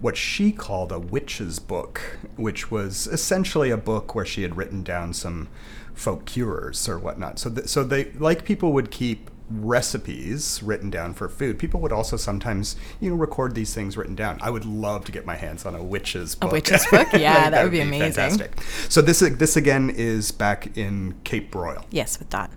what 0.00 0.16
she 0.16 0.52
called 0.52 0.92
a 0.92 0.98
witch's 0.98 1.58
book, 1.58 2.18
which 2.36 2.70
was 2.70 3.06
essentially 3.06 3.70
a 3.70 3.76
book 3.76 4.14
where 4.14 4.26
she 4.26 4.42
had 4.42 4.56
written 4.56 4.82
down 4.82 5.12
some 5.12 5.48
folk 5.94 6.26
cures 6.26 6.88
or 6.88 6.98
whatnot. 6.98 7.38
So, 7.38 7.50
th- 7.50 7.68
so 7.68 7.82
they 7.82 8.12
like 8.12 8.44
people 8.44 8.72
would 8.72 8.90
keep 8.90 9.30
recipes 9.48 10.60
written 10.62 10.90
down 10.90 11.14
for 11.14 11.28
food. 11.28 11.58
People 11.58 11.80
would 11.80 11.92
also 11.92 12.16
sometimes, 12.16 12.76
you 13.00 13.10
know, 13.10 13.16
record 13.16 13.54
these 13.54 13.74
things 13.74 13.96
written 13.96 14.14
down. 14.14 14.38
I 14.42 14.50
would 14.50 14.64
love 14.64 15.04
to 15.06 15.12
get 15.12 15.24
my 15.24 15.36
hands 15.36 15.64
on 15.64 15.74
a 15.74 15.82
witch's 15.82 16.34
book. 16.34 16.50
A 16.50 16.52
witch's 16.52 16.86
book? 16.90 17.08
Yeah, 17.12 17.50
that 17.50 17.62
would 17.62 17.72
be 17.72 17.80
amazing. 17.80 18.12
Fantastic. 18.12 18.60
So 18.88 19.00
this 19.00 19.20
this 19.20 19.56
again 19.56 19.90
is 19.90 20.32
back 20.32 20.76
in 20.76 21.14
Cape 21.24 21.50
Broyle. 21.50 21.84
Yes, 21.90 22.18
with 22.18 22.30
Dot. 22.30 22.50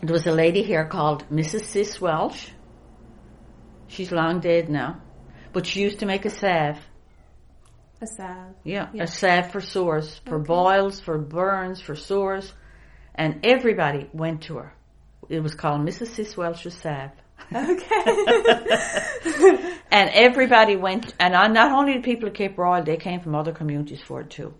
There 0.00 0.12
was 0.12 0.26
a 0.26 0.32
lady 0.32 0.62
here 0.62 0.84
called 0.84 1.28
Mrs. 1.28 1.64
Sis 1.64 2.00
Welsh. 2.00 2.50
She's 3.88 4.12
long 4.12 4.38
dead 4.38 4.68
now. 4.68 5.00
But 5.52 5.66
she 5.66 5.80
used 5.82 6.00
to 6.00 6.06
make 6.06 6.24
a 6.24 6.30
salve. 6.30 6.78
A 8.00 8.06
salve. 8.06 8.54
Yeah, 8.64 8.88
Yeah. 8.92 9.04
a 9.04 9.06
salve 9.06 9.50
for 9.50 9.60
sores, 9.60 10.20
for 10.26 10.38
boils, 10.38 11.00
for 11.00 11.18
burns, 11.18 11.80
for 11.80 11.96
sores. 11.96 12.52
And 13.14 13.40
everybody 13.44 14.08
went 14.12 14.42
to 14.42 14.56
her. 14.58 14.72
It 15.28 15.40
was 15.42 15.54
called 15.54 15.80
Mrs. 15.82 16.08
Sis 16.08 16.36
Welsh's 16.36 16.74
salve. 16.74 17.10
Okay. 17.52 18.04
And 19.90 20.10
everybody 20.10 20.76
went, 20.76 21.14
and 21.18 21.34
I- 21.34 21.48
not 21.48 21.72
only 21.72 21.94
the 21.94 22.02
people 22.02 22.28
of 22.28 22.34
Cape 22.34 22.56
Broyle, 22.56 22.84
they 22.84 22.98
came 22.98 23.20
from 23.20 23.34
other 23.34 23.52
communities 23.52 24.00
for 24.02 24.20
it 24.20 24.30
too. 24.30 24.52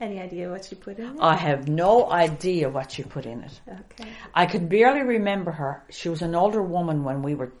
Any 0.00 0.20
idea 0.20 0.50
what 0.50 0.70
you 0.70 0.76
put 0.76 0.98
in 0.98 1.06
it? 1.06 1.16
I 1.20 1.34
have 1.36 1.66
no 1.68 2.10
idea 2.10 2.68
what 2.68 2.92
she 2.92 3.02
put 3.02 3.24
in 3.24 3.42
it. 3.42 3.60
Okay. 3.66 4.10
I 4.34 4.44
could 4.44 4.68
barely 4.68 5.00
remember 5.02 5.50
her. 5.52 5.82
She 5.90 6.10
was 6.10 6.20
an 6.20 6.34
older 6.34 6.62
woman 6.62 7.02
when 7.04 7.22
we 7.22 7.34
were 7.34 7.52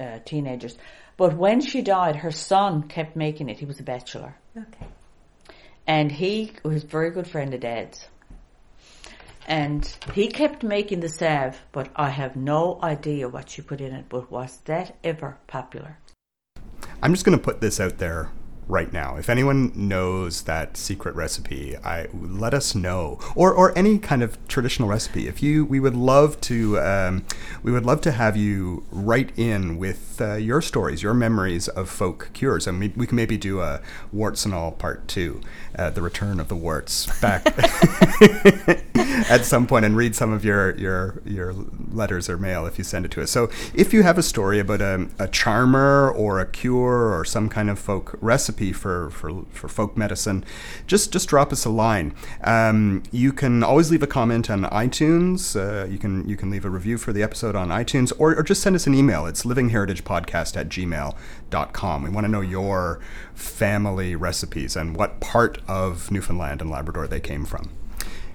uh, 0.00 0.18
teenagers. 0.24 0.76
But 1.16 1.36
when 1.36 1.60
she 1.60 1.82
died, 1.82 2.16
her 2.16 2.30
son 2.30 2.82
kept 2.84 3.16
making 3.16 3.48
it. 3.48 3.58
He 3.58 3.64
was 3.64 3.80
a 3.80 3.82
bachelor. 3.82 4.36
Okay. 4.56 4.86
And 5.86 6.12
he 6.12 6.52
was 6.62 6.84
a 6.84 6.86
very 6.86 7.10
good 7.10 7.26
friend 7.26 7.54
of 7.54 7.60
Dad's. 7.60 8.08
And 9.46 9.86
he 10.12 10.26
kept 10.28 10.62
making 10.62 11.00
the 11.00 11.08
salve, 11.08 11.62
but 11.70 11.88
I 11.94 12.10
have 12.10 12.34
no 12.34 12.80
idea 12.82 13.28
what 13.28 13.48
she 13.48 13.62
put 13.62 13.80
in 13.80 13.94
it. 13.94 14.06
But 14.08 14.30
was 14.30 14.58
that 14.64 14.96
ever 15.04 15.38
popular? 15.46 15.98
I'm 17.02 17.14
just 17.14 17.24
going 17.24 17.38
to 17.38 17.42
put 17.42 17.60
this 17.60 17.78
out 17.78 17.98
there 17.98 18.30
right 18.68 18.92
now. 18.92 19.16
If 19.16 19.30
anyone 19.30 19.72
knows 19.74 20.42
that 20.42 20.76
secret 20.76 21.14
recipe, 21.14 21.76
I 21.78 22.08
let 22.12 22.54
us 22.54 22.74
know, 22.74 23.18
or 23.34 23.52
or 23.52 23.76
any 23.76 23.98
kind 23.98 24.22
of 24.22 24.36
traditional 24.48 24.88
recipe. 24.88 25.28
If 25.28 25.42
you, 25.42 25.64
we 25.64 25.80
would 25.80 25.94
love 25.94 26.40
to, 26.42 26.78
um, 26.80 27.24
we 27.62 27.70
would 27.72 27.86
love 27.86 28.00
to 28.02 28.12
have 28.12 28.36
you 28.36 28.84
write 28.90 29.36
in 29.38 29.78
with 29.78 30.20
uh, 30.20 30.34
your 30.34 30.60
stories, 30.60 31.02
your 31.02 31.14
memories 31.14 31.68
of 31.68 31.88
folk 31.88 32.30
cures, 32.32 32.66
and 32.66 32.80
we, 32.80 32.88
we 32.96 33.06
can 33.06 33.16
maybe 33.16 33.36
do 33.36 33.60
a 33.60 33.80
warts 34.12 34.44
and 34.44 34.54
all 34.54 34.72
part 34.72 35.06
two, 35.08 35.40
uh, 35.78 35.90
the 35.90 36.02
return 36.02 36.40
of 36.40 36.48
the 36.48 36.56
warts 36.56 37.06
back 37.20 37.44
at 39.28 39.44
some 39.44 39.66
point, 39.66 39.84
and 39.84 39.96
read 39.96 40.14
some 40.14 40.32
of 40.32 40.44
your 40.44 40.76
your 40.76 41.22
your 41.24 41.54
letters 41.90 42.28
or 42.28 42.36
mail 42.36 42.66
if 42.66 42.78
you 42.78 42.84
send 42.84 43.04
it 43.04 43.10
to 43.12 43.22
us. 43.22 43.30
So 43.30 43.48
if 43.74 43.92
you 43.92 44.02
have 44.02 44.18
a 44.18 44.22
story 44.22 44.58
about 44.58 44.80
a, 44.80 45.08
a 45.18 45.28
charmer 45.28 46.10
or 46.10 46.40
a 46.40 46.46
cure 46.46 47.16
or 47.16 47.24
some 47.24 47.48
kind 47.48 47.70
of 47.70 47.78
folk 47.78 48.16
recipe 48.20 48.72
for, 48.72 49.10
for, 49.10 49.44
for 49.50 49.68
folk 49.68 49.96
medicine, 49.96 50.44
just 50.86 51.12
just 51.12 51.28
drop 51.28 51.52
us 51.52 51.64
a 51.64 51.70
line. 51.70 52.14
Um, 52.42 53.02
you 53.10 53.32
can 53.32 53.62
always 53.62 53.90
leave 53.90 54.02
a 54.02 54.06
comment 54.06 54.50
on 54.50 54.62
iTunes. 54.64 55.56
Uh, 55.56 55.86
you 55.86 55.98
can 55.98 56.28
you 56.28 56.36
can 56.36 56.50
leave 56.50 56.64
a 56.64 56.70
review 56.70 56.98
for 56.98 57.12
the 57.12 57.22
episode 57.22 57.54
on 57.54 57.68
iTunes, 57.68 58.12
or, 58.18 58.34
or 58.36 58.42
just 58.42 58.62
send 58.62 58.76
us 58.76 58.86
an 58.86 58.94
email. 58.94 59.26
It's 59.26 59.44
livingheritagepodcast 59.44 60.56
at 60.56 60.68
gmail.com. 60.68 62.02
We 62.02 62.10
want 62.10 62.24
to 62.24 62.30
know 62.30 62.40
your 62.40 63.00
family 63.34 64.16
recipes 64.16 64.76
and 64.76 64.96
what 64.96 65.20
part 65.20 65.58
of 65.68 66.10
Newfoundland 66.10 66.60
and 66.60 66.70
Labrador 66.70 67.06
they 67.06 67.20
came 67.20 67.44
from. 67.44 67.70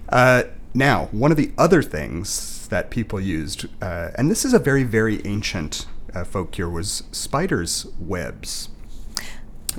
Uh, 0.08 0.44
now, 0.74 1.06
one 1.12 1.30
of 1.30 1.36
the 1.36 1.52
other 1.58 1.82
things 1.82 2.66
that 2.68 2.90
people 2.90 3.20
used, 3.20 3.66
uh, 3.82 4.10
and 4.14 4.30
this 4.30 4.44
is 4.44 4.54
a 4.54 4.58
very, 4.58 4.84
very 4.84 5.24
ancient 5.26 5.86
uh, 6.14 6.24
folk 6.24 6.52
cure, 6.52 6.70
was 6.70 7.02
spiders' 7.12 7.86
webs. 7.98 8.70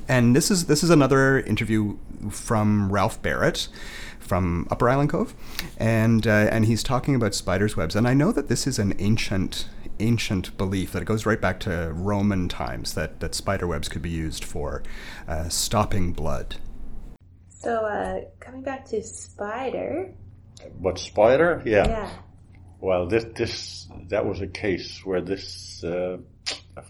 And 0.08 0.36
this 0.36 0.52
is 0.52 0.66
this 0.66 0.84
is 0.84 0.90
another 0.90 1.40
interview 1.40 1.98
from 2.30 2.92
Ralph 2.92 3.22
Barrett 3.22 3.68
from 4.20 4.68
Upper 4.72 4.90
Island 4.90 5.10
Cove, 5.10 5.36
and 5.78 6.26
uh, 6.26 6.48
and 6.52 6.66
he's 6.66 6.84
talking 6.84 7.16
about 7.16 7.36
spiders' 7.36 7.76
webs. 7.76 7.96
And 7.96 8.08
I 8.08 8.14
know 8.14 8.32
that 8.32 8.48
this 8.48 8.66
is 8.66 8.80
an 8.80 8.94
ancient 9.00 9.70
ancient 10.00 10.58
belief 10.58 10.92
that 10.92 11.02
it 11.02 11.06
goes 11.06 11.26
right 11.26 11.40
back 11.40 11.60
to 11.62 11.92
Roman 11.94 12.50
times 12.50 12.94
that 12.96 13.20
that 13.20 13.36
spider 13.36 13.68
webs 13.68 13.88
could 13.88 14.02
be 14.02 14.10
used 14.10 14.44
for 14.44 14.82
uh, 15.28 15.50
stopping 15.50 16.14
blood. 16.14 16.56
So, 17.50 17.86
uh, 17.86 18.22
coming 18.40 18.62
back 18.62 18.86
to 18.90 19.02
spider. 19.04 20.14
But 20.80 21.00
spider, 21.00 21.62
yeah. 21.66 21.88
Yeah. 21.88 22.10
Well, 22.80 23.08
this 23.08 23.26
this 23.36 23.88
that 24.10 24.26
was 24.26 24.42
a 24.42 24.48
case 24.48 25.06
where 25.06 25.22
this 25.22 25.84
uh, 25.86 26.18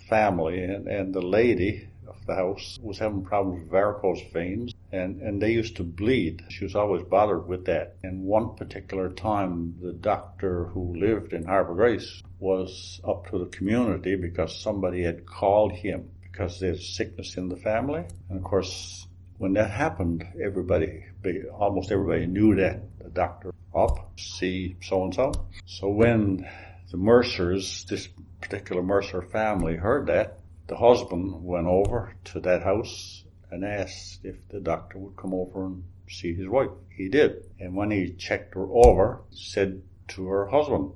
family 0.09 0.63
and, 0.63 0.87
and 0.87 1.13
the 1.13 1.21
lady 1.21 1.87
of 2.07 2.25
the 2.25 2.33
house 2.33 2.79
was 2.81 2.97
having 2.97 3.23
problems 3.23 3.61
with 3.61 3.71
varicose 3.71 4.21
veins, 4.33 4.73
and 4.91 5.21
and 5.21 5.39
they 5.39 5.51
used 5.51 5.75
to 5.77 5.83
bleed. 5.83 6.43
She 6.49 6.63
was 6.63 6.75
always 6.75 7.03
bothered 7.03 7.47
with 7.47 7.65
that. 7.65 7.97
And 8.01 8.23
one 8.23 8.55
particular 8.55 9.09
time, 9.09 9.75
the 9.81 9.93
doctor 9.93 10.65
who 10.65 10.95
lived 10.95 11.33
in 11.33 11.45
Harbour 11.45 11.75
Grace 11.75 12.23
was 12.39 12.99
up 13.07 13.29
to 13.29 13.37
the 13.37 13.45
community 13.57 14.15
because 14.15 14.59
somebody 14.59 15.03
had 15.03 15.27
called 15.27 15.73
him 15.73 16.09
because 16.23 16.59
there's 16.59 16.95
sickness 16.97 17.37
in 17.37 17.49
the 17.49 17.57
family, 17.57 18.03
and 18.29 18.39
of 18.39 18.43
course. 18.43 19.07
When 19.39 19.53
that 19.53 19.71
happened, 19.71 20.23
everybody, 20.41 21.03
almost 21.51 21.91
everybody 21.91 22.27
knew 22.27 22.55
that 22.55 22.81
the 22.99 23.09
doctor 23.09 23.51
up, 23.75 24.11
see 24.17 24.75
so 24.81 25.03
and 25.03 25.13
so. 25.13 25.31
So 25.65 25.89
when 25.89 26.47
the 26.91 26.97
Mercers, 26.97 27.85
this 27.89 28.07
particular 28.41 28.83
Mercer 28.83 29.21
family, 29.21 29.75
heard 29.75 30.07
that, 30.07 30.39
the 30.67 30.77
husband 30.77 31.43
went 31.43 31.67
over 31.67 32.13
to 32.25 32.39
that 32.41 32.63
house 32.63 33.23
and 33.51 33.65
asked 33.65 34.19
if 34.23 34.35
the 34.49 34.59
doctor 34.59 34.97
would 34.97 35.17
come 35.17 35.33
over 35.33 35.65
and 35.65 35.83
see 36.09 36.33
his 36.33 36.47
wife. 36.47 36.69
He 36.89 37.09
did. 37.09 37.43
And 37.59 37.75
when 37.75 37.91
he 37.91 38.13
checked 38.13 38.55
her 38.55 38.67
over, 38.71 39.21
said 39.31 39.81
to 40.09 40.27
her 40.27 40.47
husband, 40.47 40.91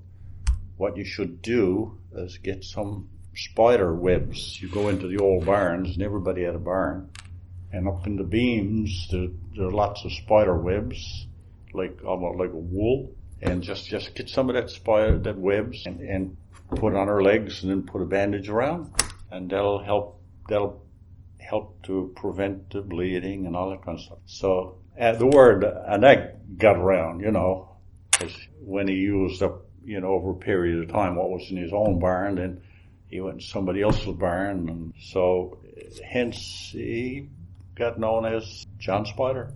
what 0.77 0.97
you 0.97 1.05
should 1.05 1.41
do 1.41 1.97
is 2.13 2.37
get 2.37 2.63
some 2.63 3.09
spider 3.35 3.93
webs. 3.93 4.61
You 4.61 4.69
go 4.69 4.89
into 4.89 5.07
the 5.07 5.17
old 5.17 5.45
barns, 5.45 5.95
and 5.95 6.03
everybody 6.03 6.43
had 6.43 6.55
a 6.55 6.59
barn, 6.59 7.09
And 7.71 7.87
up 7.87 8.07
in 8.07 8.15
the 8.15 8.23
beams, 8.23 9.07
there, 9.11 9.27
there 9.55 9.67
are 9.67 9.71
lots 9.71 10.05
of 10.05 10.13
spider 10.13 10.57
webs, 10.57 11.27
like 11.73 12.03
almost 12.05 12.39
like 12.39 12.51
a 12.51 12.57
wool. 12.57 13.15
And 13.41 13.61
just, 13.61 13.87
just 13.87 14.15
get 14.15 14.29
some 14.29 14.49
of 14.49 14.55
that 14.55 14.69
spider, 14.69 15.19
that 15.19 15.37
webs 15.37 15.85
and, 15.85 15.99
and 15.99 16.37
put 16.75 16.95
on 16.95 17.07
her 17.07 17.21
legs 17.21 17.61
and 17.61 17.71
then 17.71 17.83
put 17.83 18.01
a 18.01 18.05
bandage 18.05 18.49
around. 18.49 18.91
And 19.29 19.49
that'll 19.49 19.83
help, 19.83 20.21
that'll 20.49 20.83
help 21.37 21.83
to 21.83 22.11
prevent 22.15 22.71
the 22.71 22.81
bleeding 22.81 23.45
and 23.45 23.55
all 23.55 23.69
that 23.69 23.83
kind 23.85 23.97
of 23.99 24.03
stuff. 24.03 24.17
So 24.25 24.79
uh, 24.99 25.13
the 25.13 25.27
word, 25.27 25.63
and 25.63 26.03
that 26.03 26.57
got 26.57 26.77
around, 26.77 27.21
you 27.21 27.31
know, 27.31 27.77
when 28.59 28.87
he 28.87 28.95
used 28.95 29.43
up, 29.43 29.65
you 29.85 30.01
know, 30.01 30.09
over 30.09 30.31
a 30.31 30.35
period 30.35 30.83
of 30.83 30.89
time 30.89 31.15
what 31.15 31.29
was 31.29 31.47
in 31.49 31.57
his 31.57 31.71
own 31.71 31.99
barn, 31.99 32.35
then 32.35 32.61
he 33.07 33.21
went 33.21 33.39
to 33.39 33.47
somebody 33.47 33.81
else's 33.81 34.15
barn, 34.15 34.67
and 34.67 34.93
so 34.99 35.59
hence 36.03 36.69
he 36.71 37.29
got 37.75 37.99
known 37.99 38.25
as 38.25 38.65
John 38.79 39.05
Spider. 39.05 39.53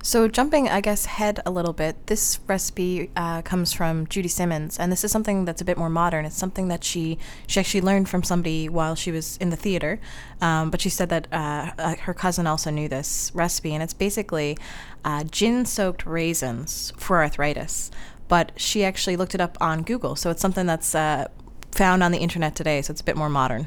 So, 0.00 0.28
jumping, 0.28 0.68
I 0.68 0.80
guess, 0.80 1.06
head 1.06 1.40
a 1.44 1.50
little 1.50 1.72
bit, 1.72 2.06
this 2.06 2.38
recipe 2.46 3.10
uh, 3.16 3.42
comes 3.42 3.72
from 3.72 4.06
Judy 4.06 4.28
Simmons, 4.28 4.78
and 4.78 4.92
this 4.92 5.02
is 5.02 5.10
something 5.10 5.44
that's 5.44 5.60
a 5.60 5.64
bit 5.64 5.76
more 5.76 5.90
modern. 5.90 6.24
It's 6.24 6.36
something 6.36 6.68
that 6.68 6.84
she 6.84 7.18
she 7.48 7.58
actually 7.58 7.80
learned 7.80 8.08
from 8.08 8.22
somebody 8.22 8.68
while 8.68 8.94
she 8.94 9.10
was 9.10 9.36
in 9.38 9.50
the 9.50 9.56
theater, 9.56 9.98
um, 10.40 10.70
but 10.70 10.80
she 10.80 10.88
said 10.88 11.08
that 11.08 11.26
uh, 11.32 11.72
uh, 11.78 11.94
her 11.96 12.14
cousin 12.14 12.46
also 12.46 12.70
knew 12.70 12.88
this 12.88 13.32
recipe, 13.34 13.74
and 13.74 13.82
it's 13.82 13.92
basically 13.92 14.56
uh, 15.04 15.24
gin-soaked 15.24 16.06
raisins 16.06 16.92
for 16.96 17.18
arthritis. 17.18 17.90
But 18.28 18.52
she 18.56 18.84
actually 18.84 19.16
looked 19.16 19.34
it 19.34 19.40
up 19.40 19.58
on 19.60 19.82
Google, 19.82 20.14
so 20.14 20.30
it's 20.30 20.40
something 20.40 20.66
that's 20.66 20.94
uh, 20.94 21.26
found 21.72 22.04
on 22.04 22.12
the 22.12 22.18
internet 22.18 22.54
today, 22.54 22.82
so 22.82 22.92
it's 22.92 23.00
a 23.00 23.04
bit 23.04 23.16
more 23.16 23.28
modern. 23.28 23.66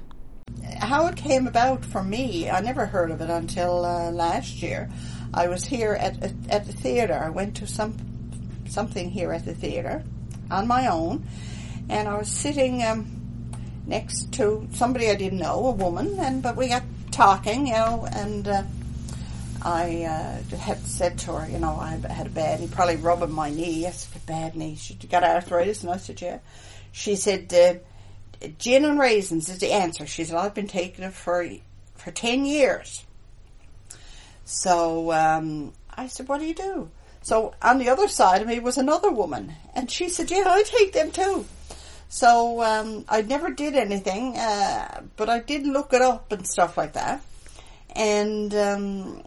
How 0.80 1.08
it 1.08 1.18
came 1.18 1.46
about 1.46 1.84
for 1.84 2.04
me, 2.04 2.50
I 2.50 2.62
never 2.62 2.86
heard 2.86 3.12
of 3.12 3.22
it 3.22 3.30
until 3.30 3.86
uh, 3.86 4.12
last 4.12 4.62
year. 4.62 4.90
I 5.34 5.48
was 5.48 5.66
here 5.66 5.94
at 5.94 6.22
at 6.50 6.66
the 6.66 6.74
theater. 6.74 7.14
I 7.14 7.30
went 7.30 7.56
to 7.58 7.68
some 7.68 7.98
something 8.68 9.10
here 9.10 9.32
at 9.32 9.46
the 9.46 9.54
theater 9.54 10.04
on 10.50 10.68
my 10.68 10.88
own, 10.88 11.26
and 11.90 12.08
I 12.08 12.18
was 12.18 12.30
sitting 12.30 12.84
um, 12.84 13.08
next 13.86 14.34
to 14.34 14.68
somebody 14.74 15.10
I 15.10 15.16
didn't 15.16 15.40
know, 15.40 15.68
a 15.68 15.72
woman, 15.72 16.18
and 16.20 16.42
but 16.42 16.56
we 16.56 16.68
got 16.68 16.84
talking, 17.12 17.68
you 17.68 17.74
know, 17.74 18.08
and 18.12 18.48
uh, 18.48 18.64
I 19.62 20.04
uh, 20.04 20.56
had 20.58 20.80
said 20.80 21.20
to 21.20 21.34
her, 21.34 21.50
you 21.50 21.60
know, 21.60 21.76
I 21.76 22.00
had 22.12 22.28
a 22.28 22.32
bad 22.32 22.60
knee, 22.60 22.70
probably 22.72 22.96
rubbing 22.96 23.32
my 23.32 23.50
knee. 23.50 23.86
I 23.86 23.92
said, 23.92 24.26
bad 24.26 24.56
knee. 24.56 24.76
She 24.76 24.96
got 24.96 25.24
arthritis, 25.24 25.84
and 25.84 25.92
I 25.92 25.98
said, 25.98 26.22
yeah. 26.22 26.40
She 26.92 27.16
said, 27.16 27.54
uh, 27.54 28.48
gin 28.58 28.86
and 28.86 29.00
raisins 29.00 29.50
is 29.50 29.60
the 29.60 29.72
answer. 29.72 30.06
She 30.06 30.24
said, 30.24 30.36
I've 30.36 30.56
been 30.56 30.68
taking 30.68 31.06
it 31.06 31.14
for 31.14 31.48
for 31.96 32.12
ten 32.12 32.46
years. 32.46 33.06
So 34.52 35.14
um, 35.14 35.72
I 35.96 36.08
said, 36.08 36.28
What 36.28 36.40
do 36.40 36.46
you 36.46 36.54
do? 36.54 36.90
So 37.22 37.54
on 37.62 37.78
the 37.78 37.88
other 37.88 38.10
side 38.10 38.42
of 38.42 38.48
me 38.50 38.60
was 38.60 38.78
another 38.78 39.10
woman, 39.10 39.54
and 39.74 39.90
she 39.90 40.10
said, 40.10 40.30
Yeah, 40.30 40.44
I 40.46 40.64
take 40.64 40.92
them 40.92 41.12
too. 41.12 41.46
So 42.10 42.62
um, 42.62 43.06
I 43.08 43.22
never 43.22 43.52
did 43.52 43.76
anything, 43.76 44.38
uh, 44.38 45.04
but 45.16 45.30
I 45.30 45.40
did 45.40 45.66
look 45.66 45.94
it 45.94 46.02
up 46.02 46.34
and 46.34 46.46
stuff 46.46 46.78
like 46.78 46.94
that, 46.94 47.24
and 47.96 48.54
um, 48.54 49.24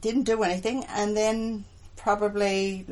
didn't 0.00 0.24
do 0.24 0.42
anything. 0.42 0.84
And 0.86 1.16
then 1.16 1.64
probably 1.96 2.84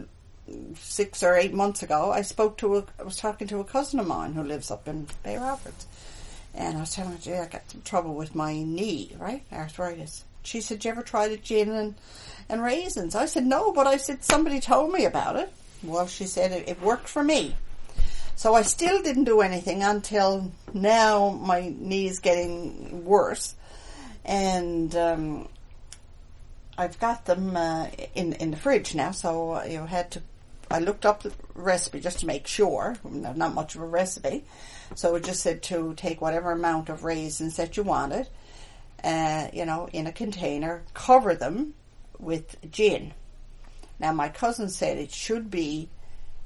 six 0.77 1.25
or 1.25 1.35
eight 1.35 1.53
months 1.53 1.83
ago, 1.83 2.13
I 2.13 2.23
spoke 2.23 2.59
to 2.59 2.77
a, 2.77 2.85
I 3.01 3.03
was 3.03 3.17
talking 3.17 3.49
to 3.49 3.59
a 3.59 3.65
cousin 3.65 3.99
of 3.99 4.07
mine 4.07 4.35
who 4.35 4.45
lives 4.45 4.71
up 4.71 4.87
in 4.87 5.09
Bay 5.25 5.37
Roberts, 5.37 5.89
and 6.55 6.77
I 6.77 6.81
was 6.81 6.95
telling 6.95 7.15
her, 7.15 7.19
"Gee, 7.19 7.35
I 7.35 7.47
got 7.47 7.69
some 7.69 7.83
trouble 7.83 8.15
with 8.15 8.37
my 8.37 8.63
knee, 8.63 9.17
right, 9.19 9.43
arthritis." 9.53 10.23
She 10.43 10.61
said, 10.61 10.79
"Did 10.79 10.85
you 10.87 10.91
ever 10.93 11.03
try 11.03 11.29
the 11.29 11.37
gin 11.37 11.71
and, 11.71 11.95
and 12.49 12.63
raisins?" 12.63 13.15
I 13.15 13.27
said, 13.27 13.47
"No," 13.47 13.73
but 13.73 13.87
I 13.87 13.97
said 13.97 14.25
somebody 14.25 14.61
told 14.61 14.93
me 14.93 15.05
about 15.05 15.37
it. 15.37 15.53
Well, 15.83 16.07
she 16.07 16.27
said 16.27 16.53
it, 16.53 16.69
it 16.69 16.81
worked 16.81 17.09
for 17.09 17.23
me. 17.23 17.57
So 18.37 18.55
I 18.55 18.63
still 18.63 19.03
didn't 19.03 19.25
do 19.25 19.41
anything 19.41 19.83
until 19.83 20.51
now. 20.73 21.31
My 21.31 21.73
knee 21.77 22.07
is 22.07 22.19
getting 22.19 23.05
worse, 23.05 23.55
and 24.25 24.95
um, 24.97 25.49
I've 26.77 26.99
got 26.99 27.27
them 27.27 27.57
uh, 27.57 27.89
in 28.15 28.33
in 28.35 28.51
the 28.51 28.57
fridge 28.57 28.95
now. 28.95 29.13
So 29.13 29.53
uh, 29.57 29.65
you 29.65 29.87
had 29.87 30.11
to. 30.13 30.23
I 30.71 30.79
looked 30.79 31.05
up 31.05 31.23
the 31.23 31.33
recipe 31.55 32.01
just 32.01 32.21
to 32.21 32.27
make 32.27 32.47
sure. 32.47 32.97
Not 33.05 33.55
much 33.55 33.75
of 33.75 33.83
a 33.83 33.87
recipe, 33.87 34.45
so 34.95 35.15
it 35.15 35.25
just 35.25 35.41
said 35.43 35.63
to 35.65 35.95
take 35.95 36.21
whatever 36.21 36.51
amount 36.51 36.89
of 36.89 37.05
raisins 37.05 37.57
that 37.57 37.77
you 37.77 37.83
wanted 37.83 38.29
uh, 39.05 39.49
you 39.53 39.65
know, 39.65 39.89
in 39.93 40.07
a 40.07 40.13
container, 40.13 40.83
cover 40.95 41.35
them 41.35 41.75
with 42.19 42.57
gin. 42.71 43.13
Now, 43.99 44.13
my 44.13 44.29
cousin 44.29 44.69
said 44.69 44.99
it 44.99 45.13
should 45.13 45.51
be 45.51 45.89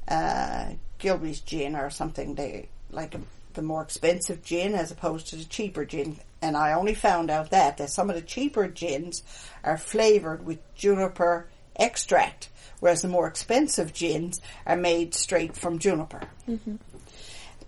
uh, 0.09 0.71
Gilbey's 0.99 1.40
gin 1.40 1.77
or 1.77 1.90
something. 1.90 2.35
They 2.35 2.69
like 2.90 3.14
a, 3.14 3.21
the 3.55 3.62
more 3.62 3.83
expensive 3.83 4.42
gin 4.42 4.75
as 4.75 4.90
opposed 4.90 5.29
to 5.29 5.37
the 5.37 5.45
cheaper 5.45 5.85
gin. 5.85 6.19
And 6.42 6.57
I 6.57 6.75
only 6.75 6.95
found 6.95 7.31
out 7.31 7.51
that 7.51 7.79
that 7.79 7.90
some 7.90 8.11
of 8.11 8.16
the 8.16 8.23
cheaper 8.23 8.69
gins 8.69 9.23
are 9.64 9.79
flavored 9.79 10.45
with 10.45 10.59
juniper 10.75 11.49
extract, 11.77 12.49
whereas 12.81 13.03
the 13.03 13.09
more 13.09 13.27
expensive 13.27 13.92
gins 13.92 14.40
are 14.66 14.77
made 14.77 15.14
straight 15.14 15.57
from 15.57 15.79
juniper. 15.79 16.23
Mm-hmm. 16.49 16.77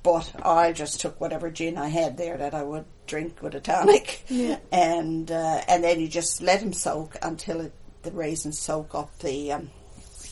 But 0.02 0.32
I 0.44 0.72
just 0.72 1.00
took 1.00 1.20
whatever 1.20 1.50
gin 1.50 1.76
I 1.76 1.88
had 1.88 2.16
there 2.16 2.36
that 2.36 2.54
I 2.54 2.62
would 2.62 2.84
drink 3.06 3.42
with 3.42 3.54
a 3.54 3.60
tonic, 3.60 4.24
yeah. 4.28 4.58
and 4.70 5.30
uh, 5.30 5.62
and 5.68 5.82
then 5.82 6.00
you 6.00 6.08
just 6.08 6.40
let 6.40 6.60
them 6.60 6.72
soak 6.72 7.16
until 7.22 7.60
it, 7.60 7.72
the 8.02 8.12
raisins 8.12 8.58
soak 8.58 8.94
up 8.94 9.18
the 9.18 9.52
um, 9.52 9.70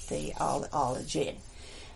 the 0.08 0.32
all 0.38 0.66
all 0.72 0.94
the 0.94 1.02
gin, 1.02 1.36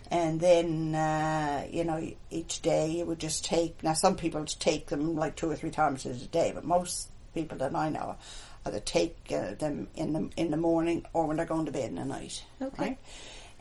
and 0.09 0.39
then 0.39 0.93
uh, 0.93 1.65
you 1.71 1.83
know 1.83 2.11
each 2.29 2.61
day 2.61 2.91
you 2.91 3.05
would 3.05 3.19
just 3.19 3.45
take. 3.45 3.81
Now 3.83 3.93
some 3.93 4.15
people 4.15 4.43
take 4.45 4.87
them 4.87 5.15
like 5.15 5.35
two 5.35 5.49
or 5.49 5.55
three 5.55 5.71
times 5.71 6.05
a 6.05 6.13
day, 6.13 6.51
but 6.53 6.65
most 6.65 7.09
people 7.33 7.57
that 7.59 7.75
I 7.75 7.89
know 7.89 8.17
either 8.65 8.79
take 8.79 9.31
uh, 9.31 9.55
them 9.55 9.87
in 9.95 10.13
the 10.13 10.29
in 10.37 10.51
the 10.51 10.57
morning 10.57 11.05
or 11.13 11.25
when 11.25 11.37
they're 11.37 11.45
going 11.45 11.65
to 11.65 11.71
bed 11.71 11.89
in 11.89 11.95
the 11.95 12.05
night. 12.05 12.43
Okay. 12.61 12.83
Right? 12.83 12.97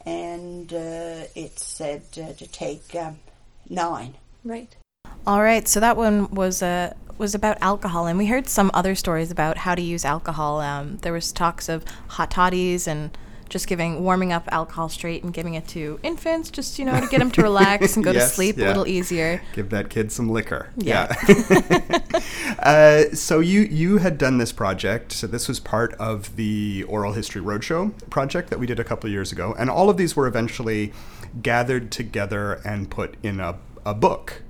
And 0.04 0.72
uh, 0.72 1.24
it 1.34 1.58
said 1.58 2.04
uh, 2.16 2.32
to 2.32 2.46
take 2.46 2.94
um, 2.94 3.18
nine. 3.70 4.16
Right. 4.44 4.76
All 5.26 5.42
right, 5.42 5.66
so 5.68 5.80
that 5.80 5.96
one 5.96 6.30
was 6.30 6.62
uh, 6.62 6.94
was 7.18 7.34
about 7.34 7.58
alcohol, 7.60 8.06
and 8.06 8.18
we 8.18 8.26
heard 8.26 8.48
some 8.48 8.70
other 8.72 8.94
stories 8.94 9.30
about 9.30 9.58
how 9.58 9.74
to 9.74 9.82
use 9.82 10.04
alcohol. 10.04 10.60
Um, 10.60 10.96
there 10.98 11.12
was 11.12 11.32
talks 11.32 11.68
of 11.68 11.84
hot 12.08 12.30
toddies 12.30 12.88
and 12.88 13.16
just 13.50 13.66
giving 13.66 14.02
warming 14.02 14.32
up 14.32 14.48
alcohol 14.50 14.88
straight 14.88 15.22
and 15.22 15.34
giving 15.34 15.54
it 15.54 15.66
to 15.68 16.00
infants, 16.02 16.50
just 16.50 16.78
you 16.78 16.84
know 16.84 16.98
to 16.98 17.06
get 17.08 17.18
them 17.18 17.30
to 17.32 17.42
relax 17.42 17.96
and 17.96 18.04
go 18.04 18.10
yes, 18.12 18.30
to 18.30 18.34
sleep 18.34 18.56
yeah. 18.56 18.66
a 18.66 18.68
little 18.68 18.86
easier. 18.86 19.42
Give 19.52 19.68
that 19.70 19.90
kid 19.90 20.10
some 20.10 20.28
liquor. 20.28 20.70
Yeah. 20.76 21.14
yeah. 21.28 21.98
uh, 22.60 23.14
so 23.14 23.40
you 23.40 23.62
you 23.62 23.98
had 23.98 24.16
done 24.16 24.38
this 24.38 24.52
project. 24.52 25.12
So 25.12 25.26
this 25.26 25.48
was 25.48 25.60
part 25.60 25.92
of 25.94 26.36
the 26.36 26.84
Oral 26.88 27.12
History 27.12 27.42
Roadshow 27.42 27.92
project 28.08 28.50
that 28.50 28.58
we 28.58 28.66
did 28.66 28.80
a 28.80 28.84
couple 28.84 29.08
of 29.08 29.12
years 29.12 29.32
ago, 29.32 29.54
and 29.58 29.68
all 29.68 29.90
of 29.90 29.96
these 29.96 30.16
were 30.16 30.26
eventually 30.26 30.92
gathered 31.42 31.90
together 31.90 32.60
and 32.64 32.90
put 32.90 33.16
in 33.22 33.40
a, 33.40 33.58
a 33.84 33.94
book. 33.94 34.42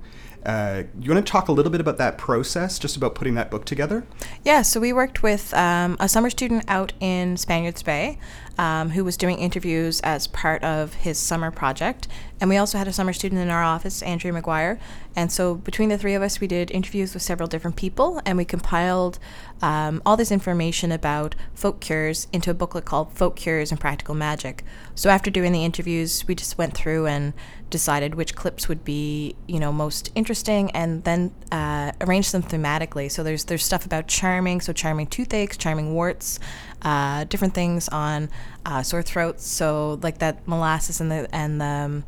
Uh, 0.45 0.83
you 0.99 1.13
want 1.13 1.23
to 1.23 1.31
talk 1.31 1.47
a 1.49 1.51
little 1.51 1.71
bit 1.71 1.79
about 1.79 1.97
that 1.97 2.17
process, 2.17 2.79
just 2.79 2.97
about 2.97 3.13
putting 3.13 3.35
that 3.35 3.51
book 3.51 3.63
together? 3.63 4.03
Yeah, 4.43 4.63
so 4.63 4.79
we 4.79 4.91
worked 4.91 5.21
with 5.21 5.53
um, 5.53 5.97
a 5.99 6.09
summer 6.09 6.29
student 6.29 6.63
out 6.67 6.93
in 6.99 7.37
Spaniards 7.37 7.83
Bay 7.83 8.17
um, 8.61 8.91
who 8.91 9.03
was 9.03 9.17
doing 9.17 9.39
interviews 9.39 10.01
as 10.01 10.27
part 10.27 10.63
of 10.63 10.93
his 10.93 11.17
summer 11.17 11.49
project. 11.49 12.07
And 12.39 12.47
we 12.47 12.57
also 12.57 12.77
had 12.77 12.87
a 12.87 12.93
summer 12.93 13.11
student 13.11 13.41
in 13.41 13.49
our 13.49 13.63
office, 13.63 14.03
Andrea 14.03 14.31
McGuire. 14.31 14.79
And 15.15 15.31
so 15.31 15.55
between 15.55 15.89
the 15.89 15.97
three 15.97 16.13
of 16.13 16.21
us, 16.21 16.39
we 16.39 16.45
did 16.45 16.69
interviews 16.69 17.15
with 17.15 17.23
several 17.23 17.47
different 17.47 17.75
people 17.75 18.21
and 18.23 18.37
we 18.37 18.45
compiled 18.45 19.17
um, 19.63 19.99
all 20.05 20.15
this 20.15 20.31
information 20.31 20.91
about 20.91 21.33
folk 21.55 21.79
cures 21.79 22.27
into 22.31 22.51
a 22.51 22.53
booklet 22.53 22.85
called 22.85 23.11
Folk 23.13 23.35
Cures 23.35 23.71
and 23.71 23.79
Practical 23.79 24.13
Magic. 24.13 24.63
So 24.93 25.09
after 25.09 25.31
doing 25.31 25.53
the 25.53 25.65
interviews, 25.65 26.23
we 26.27 26.35
just 26.35 26.59
went 26.59 26.75
through 26.75 27.07
and 27.07 27.33
decided 27.71 28.13
which 28.13 28.35
clips 28.35 28.67
would 28.67 28.83
be, 28.85 29.35
you 29.47 29.59
know, 29.59 29.71
most 29.71 30.11
interesting, 30.13 30.69
and 30.71 31.03
then 31.05 31.33
uh, 31.51 31.91
arranged 32.01 32.33
them 32.33 32.43
thematically. 32.43 33.09
So 33.09 33.23
there's 33.23 33.45
there's 33.45 33.63
stuff 33.63 33.85
about 33.85 34.07
charming, 34.07 34.61
so 34.61 34.73
charming 34.73 35.07
toothaches, 35.07 35.57
charming 35.57 35.93
warts, 35.93 36.39
uh, 36.81 37.23
different 37.25 37.53
things 37.53 37.87
on 37.89 38.29
uh, 38.65 38.83
sore 38.83 39.01
throats. 39.01 39.45
So 39.45 39.99
like 40.01 40.19
that 40.19 40.47
molasses 40.47 41.01
and 41.01 41.11
the 41.11 41.27
and 41.33 41.61
the 41.61 41.65
um, 41.65 42.03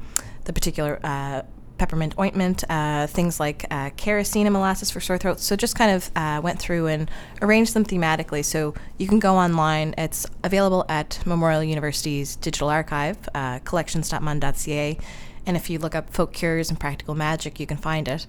the 0.45 0.53
particular 0.53 0.99
uh, 1.03 1.43
peppermint 1.77 2.17
ointment, 2.19 2.63
uh, 2.69 3.07
things 3.07 3.39
like 3.39 3.65
uh, 3.71 3.89
kerosene 3.97 4.45
and 4.45 4.53
molasses 4.53 4.91
for 4.91 4.99
sore 4.99 5.17
throats. 5.17 5.43
So 5.43 5.55
just 5.55 5.75
kind 5.75 5.91
of 5.91 6.11
uh, 6.15 6.39
went 6.41 6.59
through 6.59 6.87
and 6.87 7.09
arranged 7.41 7.73
them 7.73 7.85
thematically. 7.85 8.45
So 8.45 8.73
you 8.97 9.07
can 9.07 9.19
go 9.19 9.35
online. 9.35 9.93
It's 9.97 10.25
available 10.43 10.85
at 10.87 11.19
Memorial 11.25 11.63
University's 11.63 12.35
digital 12.37 12.69
archive, 12.69 13.17
uh, 13.33 13.59
collections.mun.ca. 13.59 14.97
And 15.45 15.57
if 15.57 15.69
you 15.69 15.77
look 15.79 15.93
up 15.93 16.09
folk 16.09 16.31
cures 16.31 16.69
and 16.69 16.79
practical 16.79 17.15
magic, 17.15 17.59
you 17.59 17.65
can 17.65 17.77
find 17.77 18.07
it. 18.07 18.25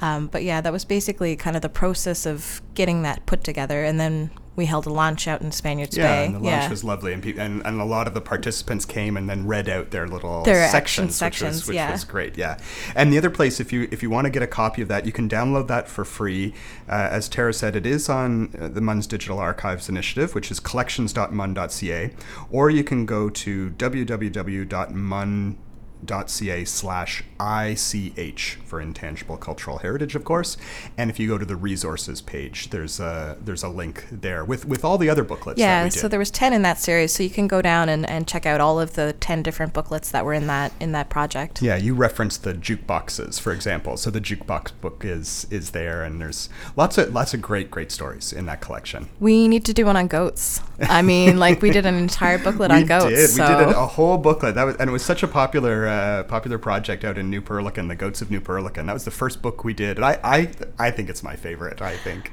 Um, 0.00 0.26
but 0.26 0.42
yeah, 0.42 0.60
that 0.60 0.72
was 0.72 0.84
basically 0.84 1.36
kind 1.36 1.54
of 1.54 1.62
the 1.62 1.68
process 1.68 2.26
of 2.26 2.60
getting 2.74 3.02
that 3.02 3.24
put 3.24 3.44
together. 3.44 3.84
And 3.84 4.00
then 4.00 4.30
we 4.56 4.66
held 4.66 4.86
a 4.86 4.92
launch 4.92 5.28
out 5.28 5.42
in 5.42 5.52
Spaniards 5.52 5.96
Yeah, 5.96 6.08
Bay. 6.08 6.26
and 6.26 6.34
the 6.34 6.38
lunch 6.40 6.70
was 6.70 6.82
lovely, 6.82 7.12
and, 7.12 7.22
pe- 7.22 7.36
and 7.36 7.64
and 7.64 7.80
a 7.80 7.84
lot 7.84 8.06
of 8.08 8.14
the 8.14 8.20
participants 8.20 8.84
came 8.84 9.16
and 9.16 9.28
then 9.28 9.46
read 9.46 9.68
out 9.68 9.90
their 9.90 10.08
little 10.08 10.42
Their 10.42 10.64
action 10.64 11.10
sections, 11.10 11.44
which, 11.44 11.58
was, 11.62 11.68
which 11.68 11.74
yeah. 11.76 11.92
was 11.92 12.04
great. 12.04 12.36
Yeah, 12.38 12.58
and 12.94 13.12
the 13.12 13.18
other 13.18 13.30
place, 13.30 13.60
if 13.60 13.72
you 13.72 13.86
if 13.90 14.02
you 14.02 14.10
want 14.10 14.24
to 14.24 14.30
get 14.30 14.42
a 14.42 14.46
copy 14.46 14.82
of 14.82 14.88
that, 14.88 15.04
you 15.06 15.12
can 15.12 15.28
download 15.28 15.68
that 15.68 15.88
for 15.88 16.04
free. 16.04 16.54
Uh, 16.88 17.08
as 17.10 17.28
Tara 17.28 17.52
said, 17.52 17.76
it 17.76 17.84
is 17.86 18.08
on 18.08 18.54
uh, 18.58 18.68
the 18.68 18.80
MUN's 18.80 19.06
Digital 19.06 19.38
Archives 19.38 19.88
Initiative, 19.88 20.34
which 20.34 20.50
is 20.50 20.58
collections.mun.ca, 20.60 22.10
or 22.50 22.70
you 22.70 22.82
can 22.84 23.04
go 23.06 23.28
to 23.28 23.70
www.mun 23.70 25.58
ca 26.04 26.64
slash 26.64 27.24
ich 27.40 28.58
for 28.64 28.80
intangible 28.80 29.36
cultural 29.36 29.78
heritage 29.78 30.14
of 30.14 30.24
course 30.24 30.56
and 30.96 31.10
if 31.10 31.18
you 31.18 31.28
go 31.28 31.38
to 31.38 31.44
the 31.44 31.56
resources 31.56 32.20
page 32.20 32.70
there's 32.70 33.00
a 33.00 33.36
there's 33.44 33.62
a 33.62 33.68
link 33.68 34.04
there 34.10 34.44
with 34.44 34.64
with 34.66 34.84
all 34.84 34.98
the 34.98 35.08
other 35.08 35.24
booklets 35.24 35.58
that 35.58 35.62
Yeah, 35.62 35.84
we 35.84 35.90
did. 35.90 35.98
so 35.98 36.08
there 36.08 36.18
was 36.18 36.30
10 36.30 36.52
in 36.52 36.62
that 36.62 36.78
series, 36.78 37.12
so 37.12 37.22
you 37.22 37.30
can 37.30 37.46
go 37.48 37.62
down 37.62 37.88
and, 37.88 38.08
and 38.08 38.26
check 38.26 38.46
out 38.46 38.60
all 38.60 38.78
of 38.80 38.94
the 38.94 39.14
10 39.14 39.42
different 39.42 39.72
booklets 39.72 40.10
that 40.10 40.24
were 40.24 40.34
in 40.34 40.46
that 40.48 40.72
in 40.80 40.92
that 40.92 41.08
project. 41.08 41.62
yeah 41.62 41.76
you 41.76 41.94
referenced 41.94 42.42
the 42.44 42.52
jukeboxes 42.54 43.40
for 43.40 43.52
example 43.52 43.96
so 43.96 44.10
the 44.10 44.20
jukebox 44.20 44.72
book 44.80 45.02
is 45.04 45.46
is 45.50 45.70
there 45.70 46.02
and 46.04 46.20
there's 46.20 46.48
lots 46.76 46.98
of 46.98 47.12
lots 47.12 47.34
of 47.34 47.40
great 47.42 47.70
great 47.70 47.90
stories 47.90 48.32
in 48.32 48.46
that 48.46 48.60
collection 48.60 49.08
We 49.20 49.48
need 49.48 49.64
to 49.66 49.72
do 49.74 49.86
one 49.86 49.96
on 49.96 50.06
goats. 50.08 50.60
I 50.80 51.00
mean, 51.02 51.38
like 51.38 51.62
we 51.62 51.70
did 51.70 51.86
an 51.86 51.94
entire 51.94 52.38
booklet 52.38 52.70
we 52.72 52.78
on 52.78 52.86
goats. 52.86 53.06
did 53.14 53.30
so 53.30 53.58
we 53.58 53.64
did 53.66 53.74
a 53.74 53.86
whole 53.86 54.18
booklet 54.18 54.54
that 54.56 54.64
was 54.64 54.76
and 54.76 54.88
it 54.90 54.92
was 54.92 55.04
such 55.04 55.22
a 55.22 55.28
popular 55.28 55.85
uh, 55.86 56.24
popular 56.24 56.58
project 56.58 57.04
out 57.04 57.18
in 57.18 57.30
New 57.30 57.42
Perlican 57.42 57.88
the 57.88 57.96
goats 57.96 58.22
of 58.22 58.30
New 58.30 58.40
Perlican 58.40 58.86
that 58.86 58.92
was 58.92 59.04
the 59.04 59.10
first 59.10 59.42
book 59.42 59.64
we 59.64 59.74
did 59.74 59.96
and 59.96 60.04
I 60.04 60.18
I 60.22 60.50
I 60.78 60.90
think 60.90 61.08
it's 61.08 61.22
my 61.22 61.36
favorite 61.36 61.82
I 61.82 61.96
think 61.96 62.32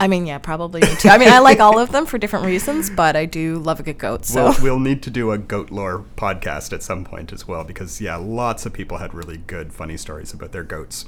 I 0.00 0.08
mean, 0.08 0.26
yeah, 0.26 0.38
probably 0.38 0.80
me 0.80 0.94
too. 0.96 1.08
I 1.08 1.18
mean, 1.18 1.28
I 1.28 1.38
like 1.38 1.60
all 1.60 1.78
of 1.78 1.92
them 1.92 2.04
for 2.04 2.18
different 2.18 2.46
reasons, 2.46 2.90
but 2.90 3.14
I 3.14 3.26
do 3.26 3.58
love 3.58 3.80
a 3.80 3.82
good 3.82 3.98
goat. 3.98 4.26
So 4.26 4.44
We'll, 4.44 4.62
we'll 4.62 4.78
need 4.80 5.02
to 5.04 5.10
do 5.10 5.30
a 5.30 5.38
goat 5.38 5.70
lore 5.70 6.04
podcast 6.16 6.72
at 6.72 6.82
some 6.82 7.04
point 7.04 7.32
as 7.32 7.46
well 7.46 7.64
because, 7.64 8.00
yeah, 8.00 8.16
lots 8.16 8.66
of 8.66 8.72
people 8.72 8.98
had 8.98 9.14
really 9.14 9.38
good, 9.38 9.72
funny 9.72 9.96
stories 9.96 10.32
about 10.32 10.52
their 10.52 10.64
goats. 10.64 11.04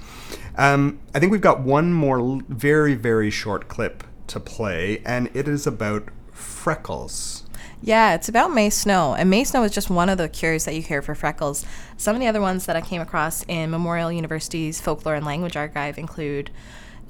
Um, 0.57 1.01
I 1.15 1.19
think 1.19 1.33
we've 1.33 1.41
got 1.41 1.61
one 1.61 1.93
more 1.93 2.41
very, 2.49 2.95
very 2.95 3.31
short 3.31 3.69
clip 3.69 4.05
to 4.29 4.41
play, 4.41 5.03
and 5.05 5.31
it 5.35 5.49
is 5.49 5.67
about 5.67 6.09
freckles. 6.31 7.46
Yeah, 7.83 8.15
it's 8.15 8.29
about 8.29 8.53
May 8.53 8.71
Snow. 8.71 9.15
And 9.15 9.31
May 9.31 9.45
Snow 9.45 9.62
is 9.62 9.73
just 9.73 9.91
one 9.91 10.09
of 10.09 10.19
the 10.19 10.29
cures 10.29 10.65
that 10.65 10.75
you 10.75 10.83
hear 10.83 11.03
for 11.03 11.15
freckles. 11.15 11.65
Some 11.97 12.17
of 12.17 12.21
the 12.21 12.27
other 12.27 12.41
ones 12.41 12.67
that 12.67 12.75
I 12.77 12.81
came 12.81 13.01
across 13.01 13.45
in 13.49 13.71
Memorial 13.71 14.11
University's 14.11 14.81
Folklore 14.81 15.15
and 15.15 15.25
Language 15.27 15.57
Archive 15.57 15.99
include 15.99 16.51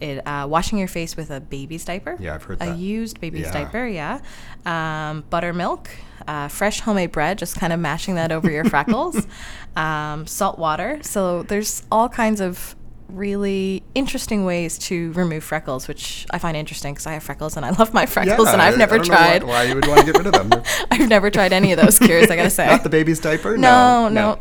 it, 0.00 0.26
uh, 0.26 0.46
washing 0.50 0.79
your 0.79 0.88
face 0.88 1.16
with 1.16 1.31
a 1.31 1.40
baby's 1.40 1.85
diaper. 1.85 2.16
Yeah, 2.20 2.35
I've 2.35 2.42
heard 2.42 2.59
that. 2.59 2.68
A 2.68 2.72
that. 2.72 2.79
used 2.79 3.20
baby's 3.20 3.46
Yeah. 3.46 3.52
diaper, 3.52 3.87
yeah. 3.87 4.18
Um, 4.66 5.24
buttermilk, 5.31 5.88
uh, 6.29 6.48
fresh 6.48 6.81
homemade 6.81 7.12
bread, 7.12 7.38
just 7.38 7.59
kind 7.59 7.72
of 7.72 7.81
mashing 7.81 8.16
that 8.16 8.31
over 8.33 8.50
your 8.50 8.64
freckles. 8.64 9.26
Um, 9.76 10.26
salt 10.26 10.59
water. 10.59 11.00
So 11.02 11.42
there's 11.42 11.83
all 11.92 12.09
kinds 12.09 12.40
of 12.40 12.74
really 13.11 13.83
interesting 13.96 14.44
ways 14.44 14.78
to 14.78 15.11
remove 15.12 15.42
freckles, 15.42 15.88
which 15.88 16.26
I 16.30 16.38
find 16.38 16.56
interesting 16.56 16.92
because 16.94 17.06
I 17.06 17.14
have 17.14 17.22
freckles 17.22 17.56
and 17.56 17.64
I 17.66 17.70
love 17.70 17.92
my 17.94 18.06
freckles 18.06 18.48
and 18.48 18.61
I- 18.62 18.68
I've 18.68 18.74
I 18.74 18.76
never 18.76 18.98
don't 18.98 19.09
know 19.09 19.14
why- 19.14 19.38
tried. 19.38 19.42
Why, 19.44 19.62
you 19.64 19.74
would 19.74 19.87
want 19.88 20.00
to 20.00 20.06
get 20.12 20.16
rid 20.18 20.26
of 20.26 20.32
them. 20.48 20.62
I've 20.90 21.09
never 21.09 21.30
tried 21.30 21.52
any 21.52 21.72
of 21.72 21.80
those 21.80 21.98
cures. 21.98 22.30
I 22.30 22.37
gotta 22.37 22.50
say. 22.50 22.66
Not 22.66 22.82
the 22.82 22.88
baby's 22.90 23.20
diaper? 23.20 23.56
No, 23.56 24.09
no. 24.09 24.38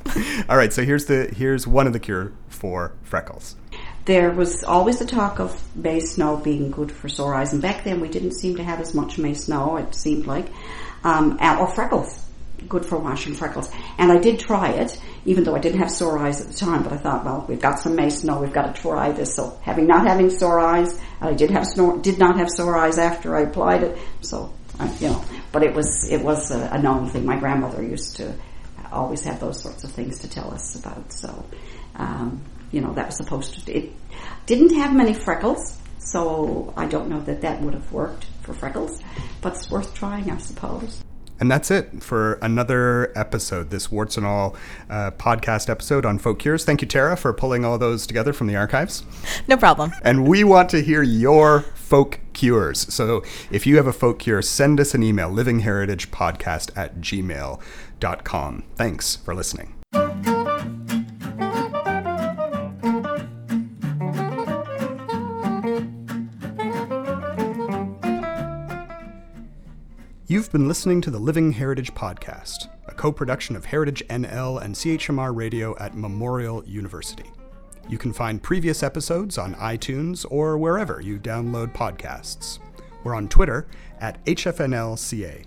All 0.50 0.58
right, 0.58 0.72
so 0.74 0.84
here's 0.84 1.06
the 1.06 1.28
here's 1.36 1.66
one 1.66 1.88
of 1.88 1.94
the 1.94 2.00
cure 2.00 2.34
for 2.50 2.92
freckles. 3.04 3.56
There 4.06 4.30
was 4.32 4.64
always 4.64 5.00
the 5.00 5.06
talk 5.06 5.40
of 5.40 5.60
May 5.76 6.00
snow 6.00 6.38
being 6.38 6.70
good 6.70 6.92
for 6.92 7.10
sore 7.10 7.34
eyes, 7.34 7.54
and 7.54 7.62
back 7.62 7.84
then 7.84 8.02
we 8.02 8.08
didn't 8.10 8.34
seem 8.34 8.56
to 8.58 8.64
have 8.64 8.80
as 8.80 8.94
much 8.94 9.18
May 9.18 9.34
snow. 9.34 9.78
It 9.78 9.96
seemed 9.96 10.28
like, 10.28 10.48
um, 11.04 11.38
or 11.42 11.68
freckles, 11.68 12.24
good 12.68 12.86
for 12.86 12.98
washing 12.98 13.34
freckles. 13.34 13.70
And 13.98 14.12
I 14.12 14.18
did 14.18 14.40
try 14.40 14.72
it, 14.72 15.00
even 15.26 15.44
though 15.44 15.56
I 15.56 15.60
didn't 15.60 15.80
have 15.80 15.92
sore 15.92 16.18
eyes 16.20 16.42
at 16.42 16.48
the 16.48 16.54
time. 16.54 16.84
But 16.84 16.94
I 16.94 16.98
thought, 16.98 17.26
well, 17.26 17.46
we've 17.48 17.62
got 17.62 17.80
some 17.80 17.96
mace 17.96 18.22
snow, 18.22 18.42
we've 18.42 18.54
got 18.54 18.76
to 18.76 18.82
try 18.82 19.12
this. 19.12 19.36
So 19.36 19.58
having 19.62 19.88
not 19.88 20.08
having 20.08 20.30
sore 20.30 20.60
eyes, 20.60 21.00
I 21.22 21.34
did 21.34 21.52
have 21.52 21.66
snore, 21.66 21.98
did 22.00 22.20
not 22.20 22.38
have 22.38 22.50
sore 22.50 22.78
eyes 22.78 22.98
after 22.98 23.36
I 23.36 23.42
applied 23.42 23.84
it. 23.84 23.98
So 24.22 24.54
uh, 24.80 24.94
you 25.00 25.08
know, 25.08 25.24
but 25.52 25.64
it 25.64 25.74
was 25.74 26.08
it 26.10 26.22
was 26.22 26.52
a, 26.52 26.70
a 26.72 26.82
known 26.82 27.10
thing. 27.10 27.26
My 27.26 27.38
grandmother 27.38 27.82
used 27.82 28.18
to 28.18 28.34
always 28.92 29.24
have 29.24 29.40
those 29.40 29.62
sorts 29.62 29.84
of 29.84 29.92
things 29.92 30.20
to 30.20 30.30
tell 30.30 30.54
us 30.54 30.76
about. 30.76 31.12
So, 31.12 31.46
um, 31.96 32.42
you 32.72 32.82
know, 32.82 32.94
that 32.94 33.08
was 33.08 33.18
supposed 33.18 33.66
to. 33.66 33.72
It 33.72 33.94
didn't 34.46 34.76
have 34.76 34.94
many 34.96 35.14
freckles, 35.14 35.78
so 36.00 36.74
I 36.76 36.88
don't 36.88 37.10
know 37.10 37.22
that 37.22 37.42
that 37.42 37.62
would 37.62 37.74
have 37.74 37.92
worked 37.92 38.26
for 38.42 38.54
freckles, 38.54 39.02
but 39.42 39.54
it's 39.54 39.70
worth 39.70 39.94
trying, 39.94 40.30
I 40.32 40.38
suppose. 40.38 41.05
And 41.46 41.52
that's 41.52 41.70
it 41.70 42.02
for 42.02 42.40
another 42.42 43.14
episode, 43.16 43.70
this 43.70 43.92
Warts 43.92 44.18
and 44.18 44.26
All 44.26 44.56
uh, 44.90 45.12
podcast 45.12 45.70
episode 45.70 46.04
on 46.04 46.18
folk 46.18 46.40
cures. 46.40 46.66
Thank 46.66 46.82
you, 46.82 46.88
Tara, 46.88 47.16
for 47.16 47.32
pulling 47.34 47.64
all 47.64 47.78
those 47.78 48.08
together 48.08 48.34
from 48.34 48.48
the 48.48 48.56
archives. 48.56 49.04
No 49.48 49.56
problem. 49.56 49.92
And 50.02 50.28
we 50.28 50.44
want 50.44 50.72
to 50.72 50.82
hear 50.82 51.04
your 51.04 51.62
folk 51.76 52.20
cures. 52.34 52.92
So 52.92 53.22
if 53.52 53.68
you 53.68 53.78
have 53.78 53.86
a 53.86 53.94
folk 53.94 54.18
cure, 54.18 54.42
send 54.42 54.80
us 54.80 54.96
an 54.96 55.04
email, 55.04 55.30
livingheritagepodcast 55.30 56.76
at 56.76 56.96
gmail.com. 56.96 58.64
Thanks 58.76 59.16
for 59.18 59.36
listening. 59.36 59.75
Been 70.56 70.70
listening 70.70 71.02
to 71.02 71.12
the 71.12 71.20
Living 71.20 71.52
Heritage 71.52 71.94
Podcast, 71.94 72.70
a 72.88 72.94
co 72.94 73.12
production 73.12 73.58
of 73.58 73.66
Heritage 73.66 74.02
NL 74.10 74.62
and 74.62 74.74
CHMR 74.74 75.36
Radio 75.36 75.78
at 75.80 75.98
Memorial 75.98 76.64
University. 76.64 77.30
You 77.90 77.98
can 77.98 78.14
find 78.14 78.42
previous 78.42 78.82
episodes 78.82 79.38
on 79.38 79.56
iTunes 79.56 80.26
or 80.30 80.58
wherever 80.58 81.02
you 81.02 81.20
download 81.20 81.74
podcasts. 81.74 82.60
We're 83.04 83.16
on 83.16 83.28
Twitter 83.28 83.68
at 84.00 84.24
HFNLCA. 84.24 85.44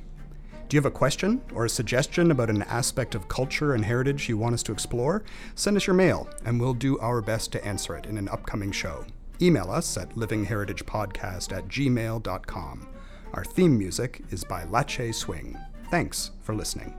Do 0.69 0.77
you 0.77 0.79
have 0.79 0.85
a 0.85 0.91
question 0.91 1.41
or 1.55 1.65
a 1.65 1.71
suggestion 1.71 2.31
about 2.31 2.51
an 2.51 2.61
aspect 2.65 3.15
of 3.15 3.29
culture 3.29 3.73
and 3.73 3.83
heritage 3.83 4.29
you 4.29 4.37
want 4.37 4.53
us 4.53 4.63
to 4.65 4.73
explore? 4.73 5.25
Send 5.55 5.79
us 5.79 5.87
your 5.87 5.97
mail, 5.97 6.29
and 6.45 6.61
we'll 6.61 6.75
do 6.75 6.99
our 6.99 7.23
best 7.23 7.51
to 7.53 7.65
answer 7.65 7.97
it 7.97 8.05
in 8.05 8.19
an 8.19 8.29
upcoming 8.29 8.73
show. 8.73 9.07
Email 9.41 9.71
us 9.71 9.97
at 9.97 10.11
livingheritagepodcast 10.17 11.57
at 11.57 11.67
gmail.com. 11.67 12.89
Our 13.35 13.45
theme 13.45 13.79
music 13.79 14.23
is 14.31 14.45
by 14.45 14.65
Lache 14.65 15.15
Swing. 15.15 15.57
Thanks 15.91 16.31
for 16.43 16.55
listening. 16.55 16.95